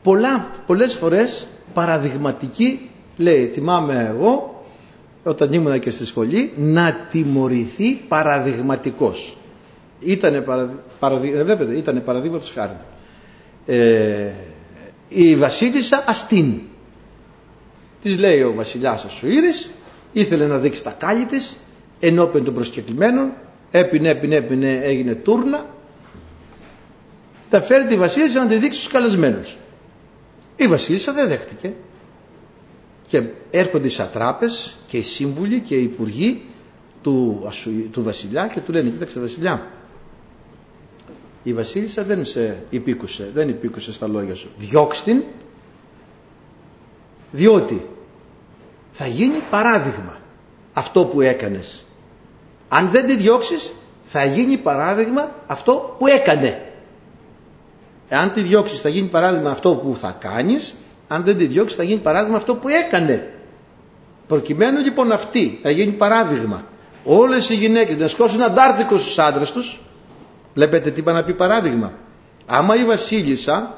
[0.02, 4.64] πολλά, πολλές φορές παραδειγματική λέει θυμάμαι εγώ
[5.24, 9.36] όταν ήμουνα και στη σχολή να τιμωρηθεί παραδειγματικός.
[10.00, 10.44] Ήτανε
[10.98, 11.30] παραδει...
[11.30, 12.76] δεν βλέπετε, ήτανε παραδείγματος χάρη.
[13.66, 14.30] Ε,
[15.08, 16.60] η βασίλισσα Αστίν.
[18.00, 19.70] Της λέει ο βασιλιάς Ασουήρης,
[20.12, 21.56] ήθελε να δείξει τα κάλλη της,
[22.00, 23.32] ενώπιον των προσκεκλημένων,
[23.70, 25.66] έπινε, έπινε, έπινε, έγινε τούρνα,
[27.50, 29.56] τα φέρει τη βασίλισσα να τη δείξει στους καλεσμένους.
[30.56, 31.72] Η βασίλισσα δεν δέχτηκε.
[33.06, 36.42] Και έρχονται οι σατράπες και οι σύμβουλοι και οι υπουργοί
[37.02, 37.48] του,
[37.90, 39.66] του βασιλιά και του λένε κοίταξε βασιλιά
[41.44, 44.50] η βασίλισσα δεν σε υπήκουσε, δεν υπήκουσε στα λόγια σου.
[44.58, 45.22] Διώξ' την
[47.30, 47.86] διότι
[48.90, 50.16] θα γίνει παράδειγμα
[50.72, 51.84] αυτό που έκανες.
[52.68, 53.72] Αν δεν τη διώξεις
[54.08, 56.62] θα γίνει παράδειγμα αυτό που έκανε.
[58.08, 60.74] Εάν τη διώξεις, θα γίνει παράδειγμα αυτό που θα κάνεις,
[61.08, 63.30] αν δεν τη διώξεις, θα γίνει παράδειγμα αυτό που έκανε.
[64.26, 66.64] Προκειμένου λοιπόν αυτή θα γίνει παράδειγμα.
[67.04, 69.80] Όλες οι γυναίκες να σκόσουν αντάρτικο στους άντρες τους.
[70.54, 71.92] Βλέπετε τι είπα να πει παράδειγμα.
[72.46, 73.74] Άμα η Βασίλισσα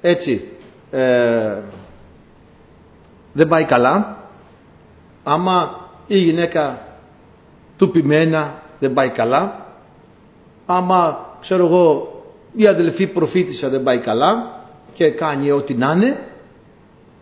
[0.00, 0.48] έτσι
[0.90, 1.56] ε,
[3.32, 4.16] δεν πάει καλά,
[5.22, 6.86] άμα η γυναίκα
[7.76, 9.66] του πειμένα δεν πάει καλά,
[10.66, 12.14] άμα ξέρω εγώ
[12.52, 14.60] η αδελφή προφήτησα δεν πάει καλά
[14.92, 16.26] και κάνει ό,τι να είναι,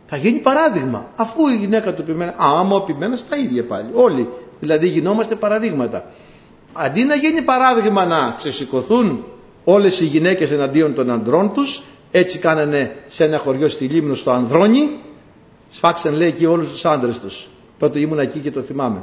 [0.07, 1.07] θα γίνει παράδειγμα.
[1.17, 3.91] Αφού η γυναίκα του πειμένα, άμα ο πειμένας τα ίδια πάλι.
[3.95, 4.29] Όλοι
[4.61, 6.05] δηλαδή γινόμαστε παραδείγματα.
[6.73, 9.25] Αντί να γίνει παράδειγμα να ξεσηκωθούν
[9.65, 14.31] όλες οι γυναίκες εναντίον των ανδρών τους, έτσι κάνανε σε ένα χωριό στη Λίμνο στο
[14.31, 14.91] Ανδρώνη,
[15.69, 17.49] σφάξαν λέει εκεί όλους τους άντρες τους.
[17.79, 19.03] Τότε ήμουν εκεί και το θυμάμαι.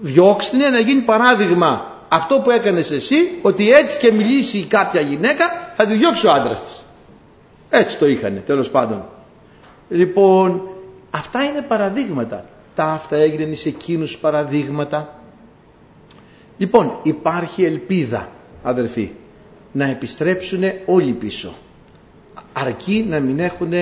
[0.00, 5.86] Διώξτε να γίνει παράδειγμα αυτό που έκανες εσύ, ότι έτσι και μιλήσει κάποια γυναίκα θα
[5.86, 6.84] τη διώξει ο άντρας της.
[7.70, 9.04] Έτσι το είχανε τέλος πάντων.
[9.88, 10.62] Λοιπόν,
[11.10, 12.44] αυτά είναι παραδείγματα.
[12.74, 15.21] Τα αυτά έγιναν σε εκείνους παραδείγματα.
[16.62, 18.28] Λοιπόν, υπάρχει ελπίδα,
[18.62, 19.10] αδερφοί,
[19.72, 21.54] να επιστρέψουν όλοι πίσω.
[22.52, 23.72] Αρκεί να μην έχουν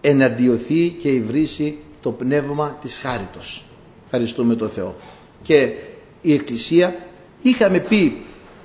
[0.00, 3.64] εναντιωθεί και υβρίσει το πνεύμα της χάριτος.
[4.04, 4.94] Ευχαριστούμε τον Θεό.
[5.42, 5.72] Και
[6.22, 6.96] η Εκκλησία,
[7.42, 8.22] είχαμε πει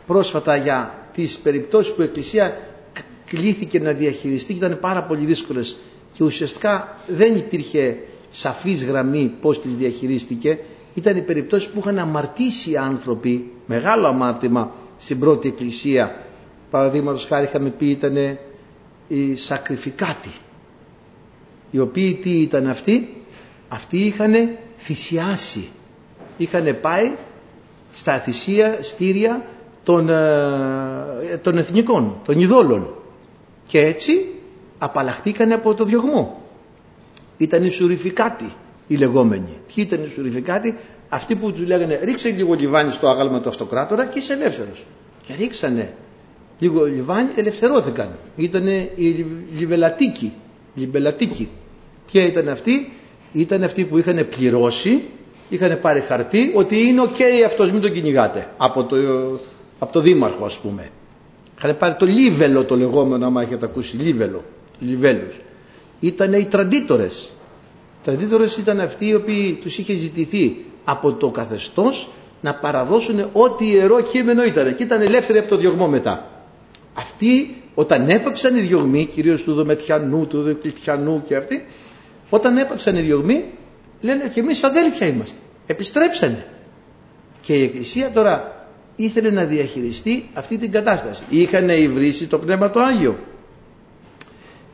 [0.08, 2.58] πρόσφατα για τις περιπτώσεις που η Εκκλησία
[3.26, 5.78] κλήθηκε να διαχειριστεί και ήταν πάρα πολύ δύσκολες
[6.12, 7.98] και ουσιαστικά δεν υπήρχε
[8.30, 10.60] σαφής γραμμή πώς τις διαχειρίστηκε
[10.98, 16.26] ήταν οι περιπτώσεις που είχαν αμαρτήσει οι άνθρωποι μεγάλο αμάρτημα στην πρώτη εκκλησία.
[16.70, 18.38] Παραδείγματος χάρη είχαμε πει ήταν
[19.08, 20.30] οι σακριφικάτοι
[21.72, 23.22] οι οποίοι τι ήταν αυτοί;
[23.70, 25.68] Αυτοί είχαν θυσιάσει.
[26.38, 27.12] Είχαν πάει
[27.92, 29.46] στα θυσία στήρια
[29.84, 32.94] των, ε, των εθνικών, των ειδόλων.
[33.68, 34.26] Και έτσι
[34.78, 36.42] απαλλαχτήκανε από το διωγμό.
[37.38, 38.52] Ήταν οι θουριφικάτοι
[38.88, 39.58] οι λεγόμενοι.
[39.76, 40.76] Ποιοι ήταν οι θουριφικάτοι,
[41.10, 44.86] αυτοί που τους λέγανε ρίξε λίγο λιβάνι στο άγαλμα του αυτοκράτορα και είσαι ελεύθερος.
[45.22, 45.94] Και ρίξανε
[46.60, 48.18] λίγο λιβάνι, ελευθερώθηκαν.
[48.36, 49.26] Ήταν οι
[49.58, 50.34] λιβελλατίκοι,
[50.76, 51.50] λιμπελλατίκοι.
[52.06, 52.92] Και ήταν αυτοί,
[53.34, 55.04] ήταν αυτοί που είχαν πληρώσει,
[55.50, 58.96] είχαν πάρει χαρτί ότι είναι okay αυτός μην τον κυνηγάτε από το,
[59.80, 60.90] από το δήμαρχο ας πούμε.
[61.58, 64.44] Είχαν πάρει το λίβελο το λεγόμενο, άμα έχετε ακούσει, λίβελο,
[64.80, 65.40] λιβέλους.
[66.00, 67.32] Ήταν οι τραντίτορες.
[68.08, 72.10] Οι τραντίτορες ήταν αυτοί οι οποίοι τους είχε ζητηθεί από το καθεστώς
[72.42, 76.30] να παραδώσουν ό,τι ιερό κείμενο ήταν και ήταν ελεύθεροι από το διωγμό μετά.
[76.94, 81.66] Αυτοί όταν έπαψαν οι διωγμοί, κυρίως του Δομετιανού, του Δεκλητιανού και αυτοί,
[82.30, 83.46] όταν έπαψαν οι διωγμοί,
[84.02, 85.38] λένε και εμείς αδέλφια είμαστε.
[85.66, 86.46] Επιστρέψανε.
[87.42, 91.24] Και η Εκκλησία τώρα ήθελε να διαχειριστεί αυτή την κατάσταση.
[91.30, 93.20] Είχαν υβρίσει το Πνεύμα το Άγιο.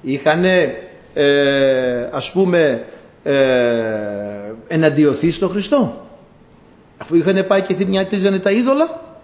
[0.02, 2.93] Είχαν ε, ας πούμε ε,
[4.68, 6.08] εναντιωθεί στον Χριστό.
[6.98, 9.18] Αφού είχαν πάει και θυμιατίζανε τα είδωλα,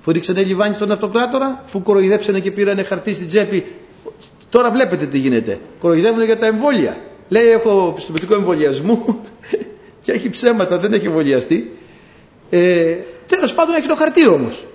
[0.00, 3.66] αφού ρίξανε λιβάνι στον αυτοκράτορα, αφού κοροϊδέψανε και πήρανε χαρτί στην τσέπη.
[4.50, 5.58] Τώρα βλέπετε τι γίνεται.
[5.80, 6.96] Κοροϊδεύουν για τα εμβόλια.
[7.28, 9.20] Λέει έχω πιστοποιητικό εμβολιασμού
[10.02, 11.72] και έχει ψέματα, δεν έχει εμβολιαστεί.
[12.50, 12.96] Ε,
[13.30, 14.66] Τέλος πάντων έχει το χαρτί όμως.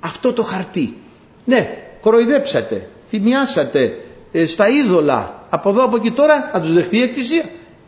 [0.00, 0.96] Αυτό το χαρτί.
[1.44, 3.98] Ναι, κοροϊδέψατε, θυμιάσατε
[4.32, 7.44] ε, στα είδωλα από εδώ από εκεί τώρα να τους δεχτεί η Εκκλησία.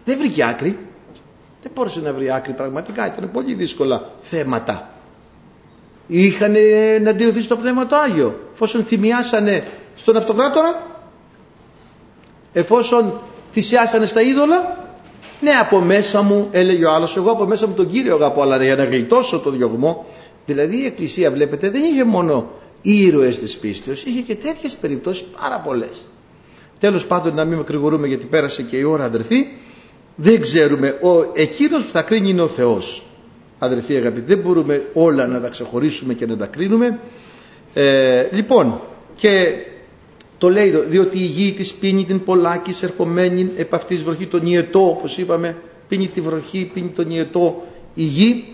[0.09, 0.79] Δεν βρήκε άκρη.
[1.63, 3.07] Δεν μπόρεσε να βρει άκρη πραγματικά.
[3.07, 4.91] Ήταν πολύ δύσκολα θέματα.
[6.07, 6.55] Είχαν
[6.95, 8.41] εναντιωθεί στο Πνεύμα το Άγιο.
[8.53, 9.65] Εφόσον θυμιάσανε
[9.97, 10.87] στον αυτοκράτορα,
[12.53, 13.21] εφόσον
[13.53, 14.87] θυσιάσανε στα είδωλα,
[15.41, 18.65] ναι, από μέσα μου, έλεγε ο άλλος, εγώ από μέσα μου τον κύριο αγαπώ, αλλά
[18.65, 20.07] για να γλιτώσω το διωγμό.
[20.47, 22.51] Δηλαδή η Εκκλησία, βλέπετε, δεν είχε μόνο
[22.83, 26.07] ήρωες της πίστεως, είχε και τέτοιες περιπτώσεις πάρα πολλές.
[26.79, 27.65] Τέλος πάντων, να μην
[27.99, 29.47] με γιατί πέρασε και η ώρα, αδερφοί,
[30.21, 30.99] δεν ξέρουμε.
[31.03, 33.03] Ο, εκείνος που θα κρίνει είναι ο Θεός.
[33.59, 36.99] Αδερφοί αγαπητοί, δεν μπορούμε όλα να τα ξεχωρίσουμε και να τα κρίνουμε.
[37.75, 38.81] Ε, λοιπόν,
[39.17, 39.55] και
[40.39, 44.89] το λέει διότι η γη της πίνει την πολλάκη ερχομένη επ' αυτής βροχή τον ιετό
[44.89, 45.57] όπως είπαμε
[45.89, 48.45] πίνει τη βροχή, πίνει τον ιετό η γη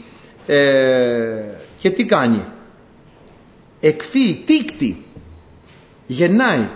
[0.46, 1.42] ε,
[1.78, 2.44] και τι κάνει;
[3.80, 5.04] Εκφύει, τίκτη
[6.06, 6.68] γεννάει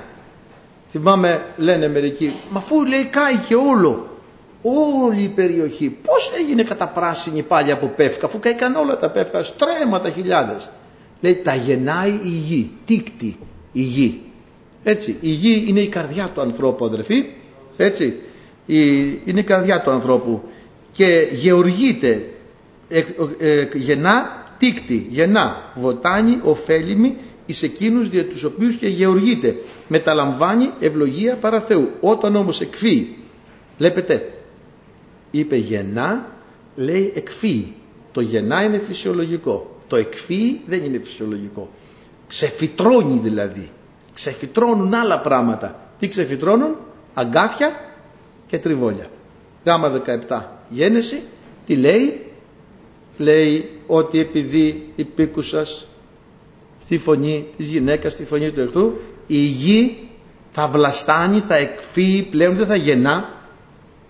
[0.90, 4.17] θυμάμαι λένε μερικοί μα αφού λέει κάει και όλο
[4.62, 5.96] όλη η περιοχή.
[6.02, 10.70] Πως έγινε καταπράσινη πάλι από πεύκα αφού καήκαν όλα τα πεύκα στρέμματα χιλιάδες.
[11.20, 13.36] Λέει τα γεννάει η γη τίκτη
[13.72, 14.20] η γη
[14.84, 17.24] έτσι, η γη είναι η καρδιά του ανθρώπου αδερφοί.
[17.76, 18.20] Έτσι,
[18.66, 20.42] η, είναι η καρδιά του ανθρώπου.
[20.92, 22.24] Και γεωργείται,
[22.88, 23.02] ε,
[23.38, 29.56] ε, γεννά τίκτη, γεννά βοτάνη, ωφέλιμη εις εκείνους δια τους οποίους και γεωργείται.
[29.88, 31.90] Μεταλαμβάνει ευλογία παρά Θεού.
[32.00, 33.16] Όταν όμως εκφύει
[33.78, 34.32] βλέπετε
[35.30, 36.26] είπε γεννά
[36.76, 37.74] λέει εκφύει
[38.18, 39.76] το γεννά είναι φυσιολογικό.
[39.88, 41.70] Το εκφύει δεν είναι φυσιολογικό.
[42.28, 43.70] Ξεφυτρώνει δηλαδή.
[44.14, 45.80] Ξεφυτρώνουν άλλα πράγματα.
[45.98, 46.76] Τι ξεφυτρώνουν;
[47.14, 47.72] Αγκάθια
[48.46, 49.06] και τριβόλια.
[49.64, 51.22] Γάμα 17 γένεση
[51.66, 52.22] τι λέει;
[53.16, 55.86] Λέει ότι επειδή υπήκουσας
[56.80, 58.92] στη φωνή της γυναίκας, στη φωνή του εχθρού,
[59.26, 60.08] η γη
[60.52, 63.28] θα βλαστάνει, θα εκφύγει πλέον, δεν θα γεννά.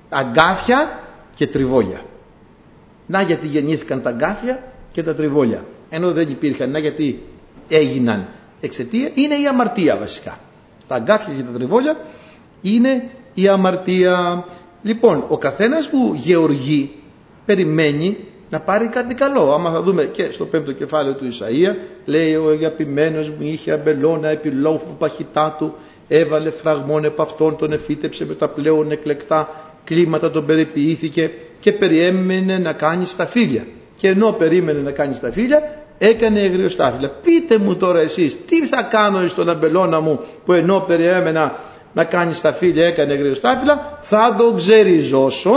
[0.08, 1.07] Αγκάθια
[1.38, 2.00] και τριβόλια.
[3.06, 4.62] Να γιατί γεννήθηκαν τα αγκάθια
[4.92, 5.64] και τα τριβόλια.
[5.90, 7.22] Ενώ δεν υπήρχαν, να γιατί
[7.68, 8.28] έγιναν
[8.60, 10.38] εξαιτία, είναι η αμαρτία βασικά.
[10.88, 11.96] Τα αγκάθια και τα τριβόλια
[12.62, 14.44] είναι η αμαρτία.
[14.82, 16.90] Λοιπόν, ο καθένας που γεωργεί
[17.46, 18.16] περιμένει
[18.50, 19.52] να πάρει κάτι καλό.
[19.52, 21.74] Άμα θα δούμε και στο πέμπτο κεφάλαιο του Ισαΐα,
[22.04, 25.74] λέει ο αγαπημένος μου είχε αμπελώνα επί λόφου παχυτά του,
[26.08, 32.58] έβαλε φραγμόν επ' αυτόν, τον εφύτεψε με τα πλέον εκλεκτά κλίματα, τον περιποιήθηκε και περιέμενε
[32.58, 33.66] να κάνει σταφύλια.
[33.98, 37.08] Και ενώ περίμενε να κάνει σταφύλια, έκανε εγριοστάφυλλα.
[37.08, 41.58] Πείτε μου τώρα εσείς, τι θα κάνω στον αμπελώνα μου που ενώ περιέμενα
[41.92, 45.52] να κάνει σταφύλια έκανε εγριοστάφυλλα, θα τον ξεριζώσω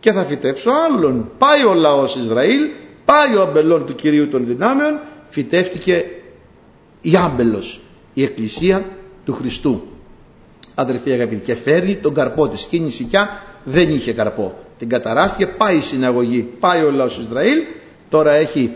[0.00, 1.30] και θα φυτέψω άλλον.
[1.38, 2.60] Πάει ο λαός Ισραήλ,
[3.04, 6.04] πάει ο αμπελών του Κυρίου των δυνάμεων, φυτεύτηκε
[7.00, 7.80] η άμπελος,
[8.14, 8.84] η εκκλησία
[9.24, 9.82] του Χριστού.
[10.78, 12.64] Αδερφοί αγαπητοί, και φέρνει τον καρπό της.
[12.64, 14.54] Εκείνη η σικιά δεν είχε καρπό.
[14.78, 17.58] Την καταράστηκε, πάει η συναγωγή, πάει ο λαός Ισραήλ,
[18.08, 18.72] τώρα έχει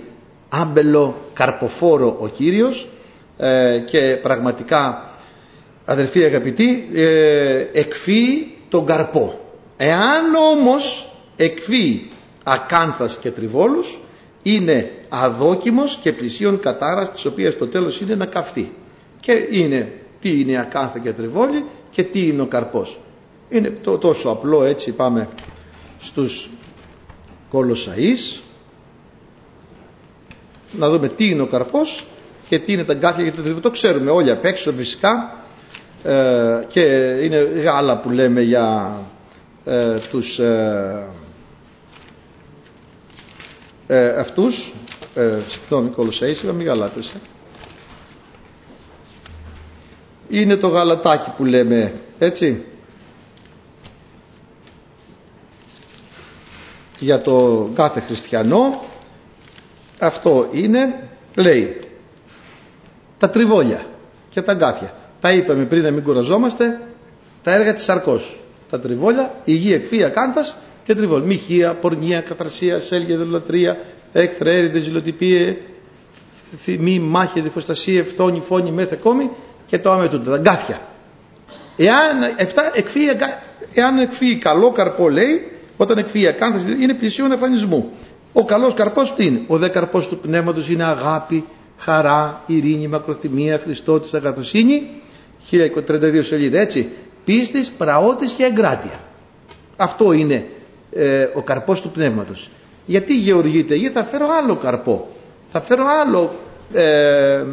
[0.48, 2.88] άμπελο καρποφόρο ο Κύριος
[3.36, 5.10] ε, και πραγματικά
[5.84, 9.40] αδερφοί αγαπητοί ε, εκφύει τον καρπό.
[9.76, 12.10] Εάν όμως εκφύει
[12.44, 14.00] ακάνθας και τριβόλους
[14.42, 18.72] είναι αδόκιμος και πλησίον κατάρας της οποίας το τέλος είναι να καυτεί
[19.20, 22.98] και είναι τι είναι ακάνθα και τριβόλη και τι είναι ο καρπός.
[23.48, 25.28] Είναι το, τόσο απλό έτσι πάμε
[26.00, 26.50] στους
[27.52, 28.40] κολοσαΐς
[30.78, 32.04] να δούμε τι είναι ο καρπός
[32.48, 35.34] και τι είναι τα γκάθια και τα τριβόλη το ξέρουμε όλοι απ' έξω φυσικά.
[36.02, 36.80] Ε, και
[37.22, 38.96] είναι γάλα που λέμε για
[39.64, 41.06] ε, τους ε,
[43.86, 44.72] ε, αυτούς,
[45.14, 47.18] ε, συγγνώμη Κολοσσέης, μη γαλάτες, ε.
[50.30, 52.64] Είναι το γαλατάκι που λέμε, έτσι,
[56.98, 58.84] για το κάθε χριστιανό,
[59.98, 61.80] αυτό είναι, λέει,
[63.18, 63.84] τα τριβόλια
[64.30, 64.94] και τα γκάθια.
[65.20, 66.80] Τα είπαμε πριν να μην κουραζόμαστε,
[67.42, 68.40] τα έργα της σαρκός.
[68.70, 71.22] Τα τριβόλια, υγεία, εκφύα, κάρτας και τριβόλ.
[71.22, 73.78] Μοιχεία, πορνεία, καθαρσία, σέλγια, δολατρία,
[74.12, 75.56] έκθρα, ζηλοτυπίε,
[76.56, 79.30] θυμή, μάχη, διχοστασία, φτώνη, φόνη, μέθε κόμη
[79.70, 80.80] και το άμε τούτο, τα γκάθια.
[81.76, 83.06] Εάν, εφτά, εκφύει,
[83.74, 87.90] εάν εκφύει καλό καρπό λέει, όταν εκφύει ακάνθαση είναι πλησίον εμφανισμού.
[88.32, 91.44] Ο καλός καρπός τι είναι, ο δε καρπός του πνεύματος είναι αγάπη,
[91.78, 94.88] χαρά, ειρήνη, μακροθυμία, Χριστότητα, αγαθοσύνη,
[95.50, 96.88] 1032 σελίδα έτσι,
[97.24, 99.00] πίστης, πραότης και εγκράτεια.
[99.76, 100.46] Αυτό είναι
[100.92, 102.50] ε, ο καρπός του πνεύματος.
[102.86, 105.08] Γιατί γεωργείται, γιατί θα φέρω άλλο καρπό.
[105.52, 106.30] Θα φέρω άλλο
[106.72, 107.44] ε,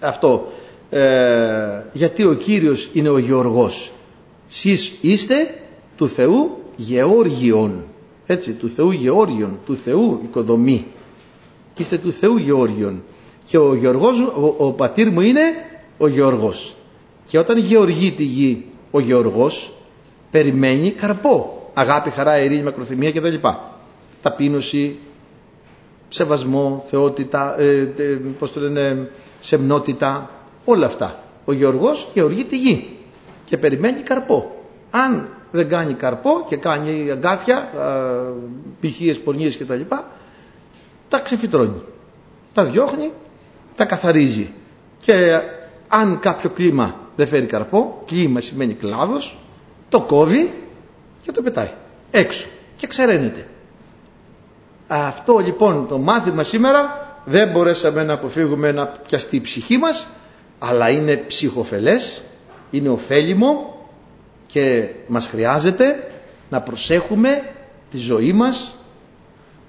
[0.00, 0.52] αυτό.
[0.94, 3.92] Ε, γιατί ο Κύριος είναι ο Γεωργός.
[4.46, 5.54] Σεις είστε
[5.96, 7.84] του Θεού Γεώργιον.
[8.26, 10.86] Έτσι, του Θεού Γεώργιον, του Θεού οικοδομή.
[11.76, 13.02] Είστε του Θεού Γεώργιον.
[13.44, 15.40] Και ο Γεωργός, ο, ο πατήρ μου είναι
[15.98, 16.76] ο Γεωργός.
[17.26, 19.72] Και όταν γεωργεί τη γη ο Γεωργός,
[20.30, 23.34] περιμένει καρπό αγάπη, χαρά, ειρήνη, μακροθυμία κτλ.
[24.22, 24.98] Ταπείνωση,
[26.08, 29.08] σεβασμό, θεότητα, ε, ε, πώς το λένε,
[29.40, 30.30] σεμνότητα,
[30.64, 31.22] όλα αυτά.
[31.44, 32.96] Ο Γεωργός γεωργεί τη γη
[33.44, 34.54] και περιμένει καρπό.
[34.90, 37.70] Αν δεν κάνει καρπό και κάνει αγκάθια,
[38.80, 39.80] πηχίες, πορνίες κτλ.
[41.08, 41.82] Τα ξεφυτρώνει.
[42.54, 43.12] Τα διώχνει,
[43.76, 44.50] τα καθαρίζει.
[45.00, 45.40] Και
[45.88, 49.38] αν κάποιο κλίμα δεν φέρει καρπό, κλίμα σημαίνει κλάδος,
[49.88, 50.52] το κόβει
[51.22, 51.70] και το πετάει
[52.10, 52.46] έξω
[52.76, 53.46] και ξεραίνεται.
[54.88, 60.06] Αυτό λοιπόν το μάθημα σήμερα δεν μπορέσαμε να αποφύγουμε να πιαστεί η ψυχή μας
[60.68, 62.22] αλλά είναι ψυχοφελές,
[62.70, 63.78] είναι ωφέλιμο
[64.46, 66.10] και μας χρειάζεται
[66.50, 67.42] να προσέχουμε
[67.90, 68.74] τη ζωή μας.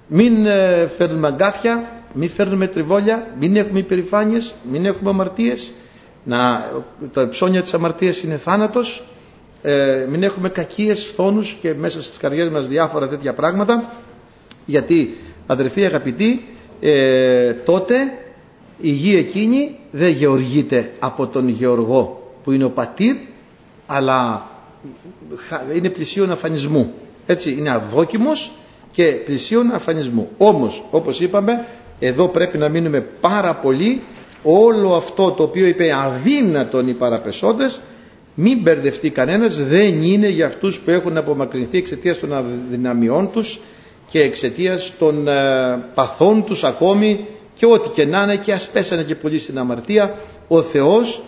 [0.07, 5.71] Μην ε, φέρνουμε αγκάθια, μην φέρνουμε τριβόλια, μην έχουμε υπερηφάνειες, μην έχουμε αμαρτίες.
[6.23, 6.69] Να,
[7.13, 9.03] τα ψώνια της αμαρτίας είναι θάνατος.
[9.61, 13.91] Ε, μην έχουμε κακίες φθόνους και μέσα στις καρδιές μας διάφορα τέτοια πράγματα.
[14.65, 15.17] Γιατί
[15.47, 16.45] αδερφοί αγαπητοί
[16.81, 17.95] ε, τότε
[18.81, 23.15] η γη εκείνη δεν γεωργείται από τον γεωργό που είναι ο πατήρ
[23.87, 24.49] αλλά
[25.75, 26.93] είναι πλησίον αφανισμού.
[27.25, 28.51] Έτσι είναι αδόκιμος
[28.91, 30.29] και πλησίον αφανισμού.
[30.37, 31.65] Όμως όπως είπαμε
[31.99, 34.01] εδώ πρέπει να μείνουμε πάρα πολύ.
[34.43, 37.81] Όλο αυτό το οποίο είπε αδύνατον οι παραπεσόντες
[38.35, 43.59] μην μπερδευτεί κανένας δεν είναι για αυτούς που έχουν απομακρυνθεί εξαιτίας των αδυναμιών τους
[44.09, 47.25] και εξαιτίας των ε, παθών τους ακόμη
[47.55, 50.15] και ό,τι και να είναι και ας πέσανε και πολύ στην αμαρτία
[50.47, 51.23] ο Θεός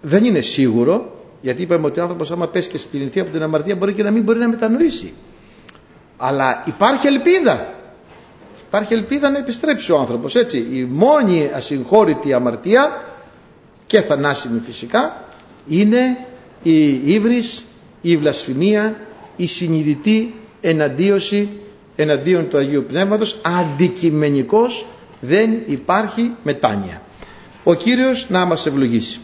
[0.00, 3.76] δεν είναι σίγουρο γιατί είπαμε ότι ο άνθρωπος άμα πέσει και σπηρινθεί από την αμαρτία
[3.76, 5.12] μπορεί και να μην μπορεί να μετανοήσει.
[6.16, 7.74] Αλλά υπάρχει ελπίδα.
[8.68, 10.58] Υπάρχει ελπίδα να επιστρέψει ο άνθρωπος έτσι.
[10.58, 13.02] Η μόνη ασυγχώρητη αμαρτία
[13.86, 15.24] και θανάσιμη φυσικά
[15.68, 16.18] είναι
[16.62, 17.64] η ύβρις,
[18.00, 18.96] η βλασφημία,
[19.36, 21.48] η συνειδητή εναντίωση
[21.96, 24.86] εναντίον του Αγίου Πνεύματος αντικειμενικός
[25.20, 27.02] δεν υπάρχει μετάνοια.
[27.64, 29.20] Ο Κύριος να μας ευλογήσει.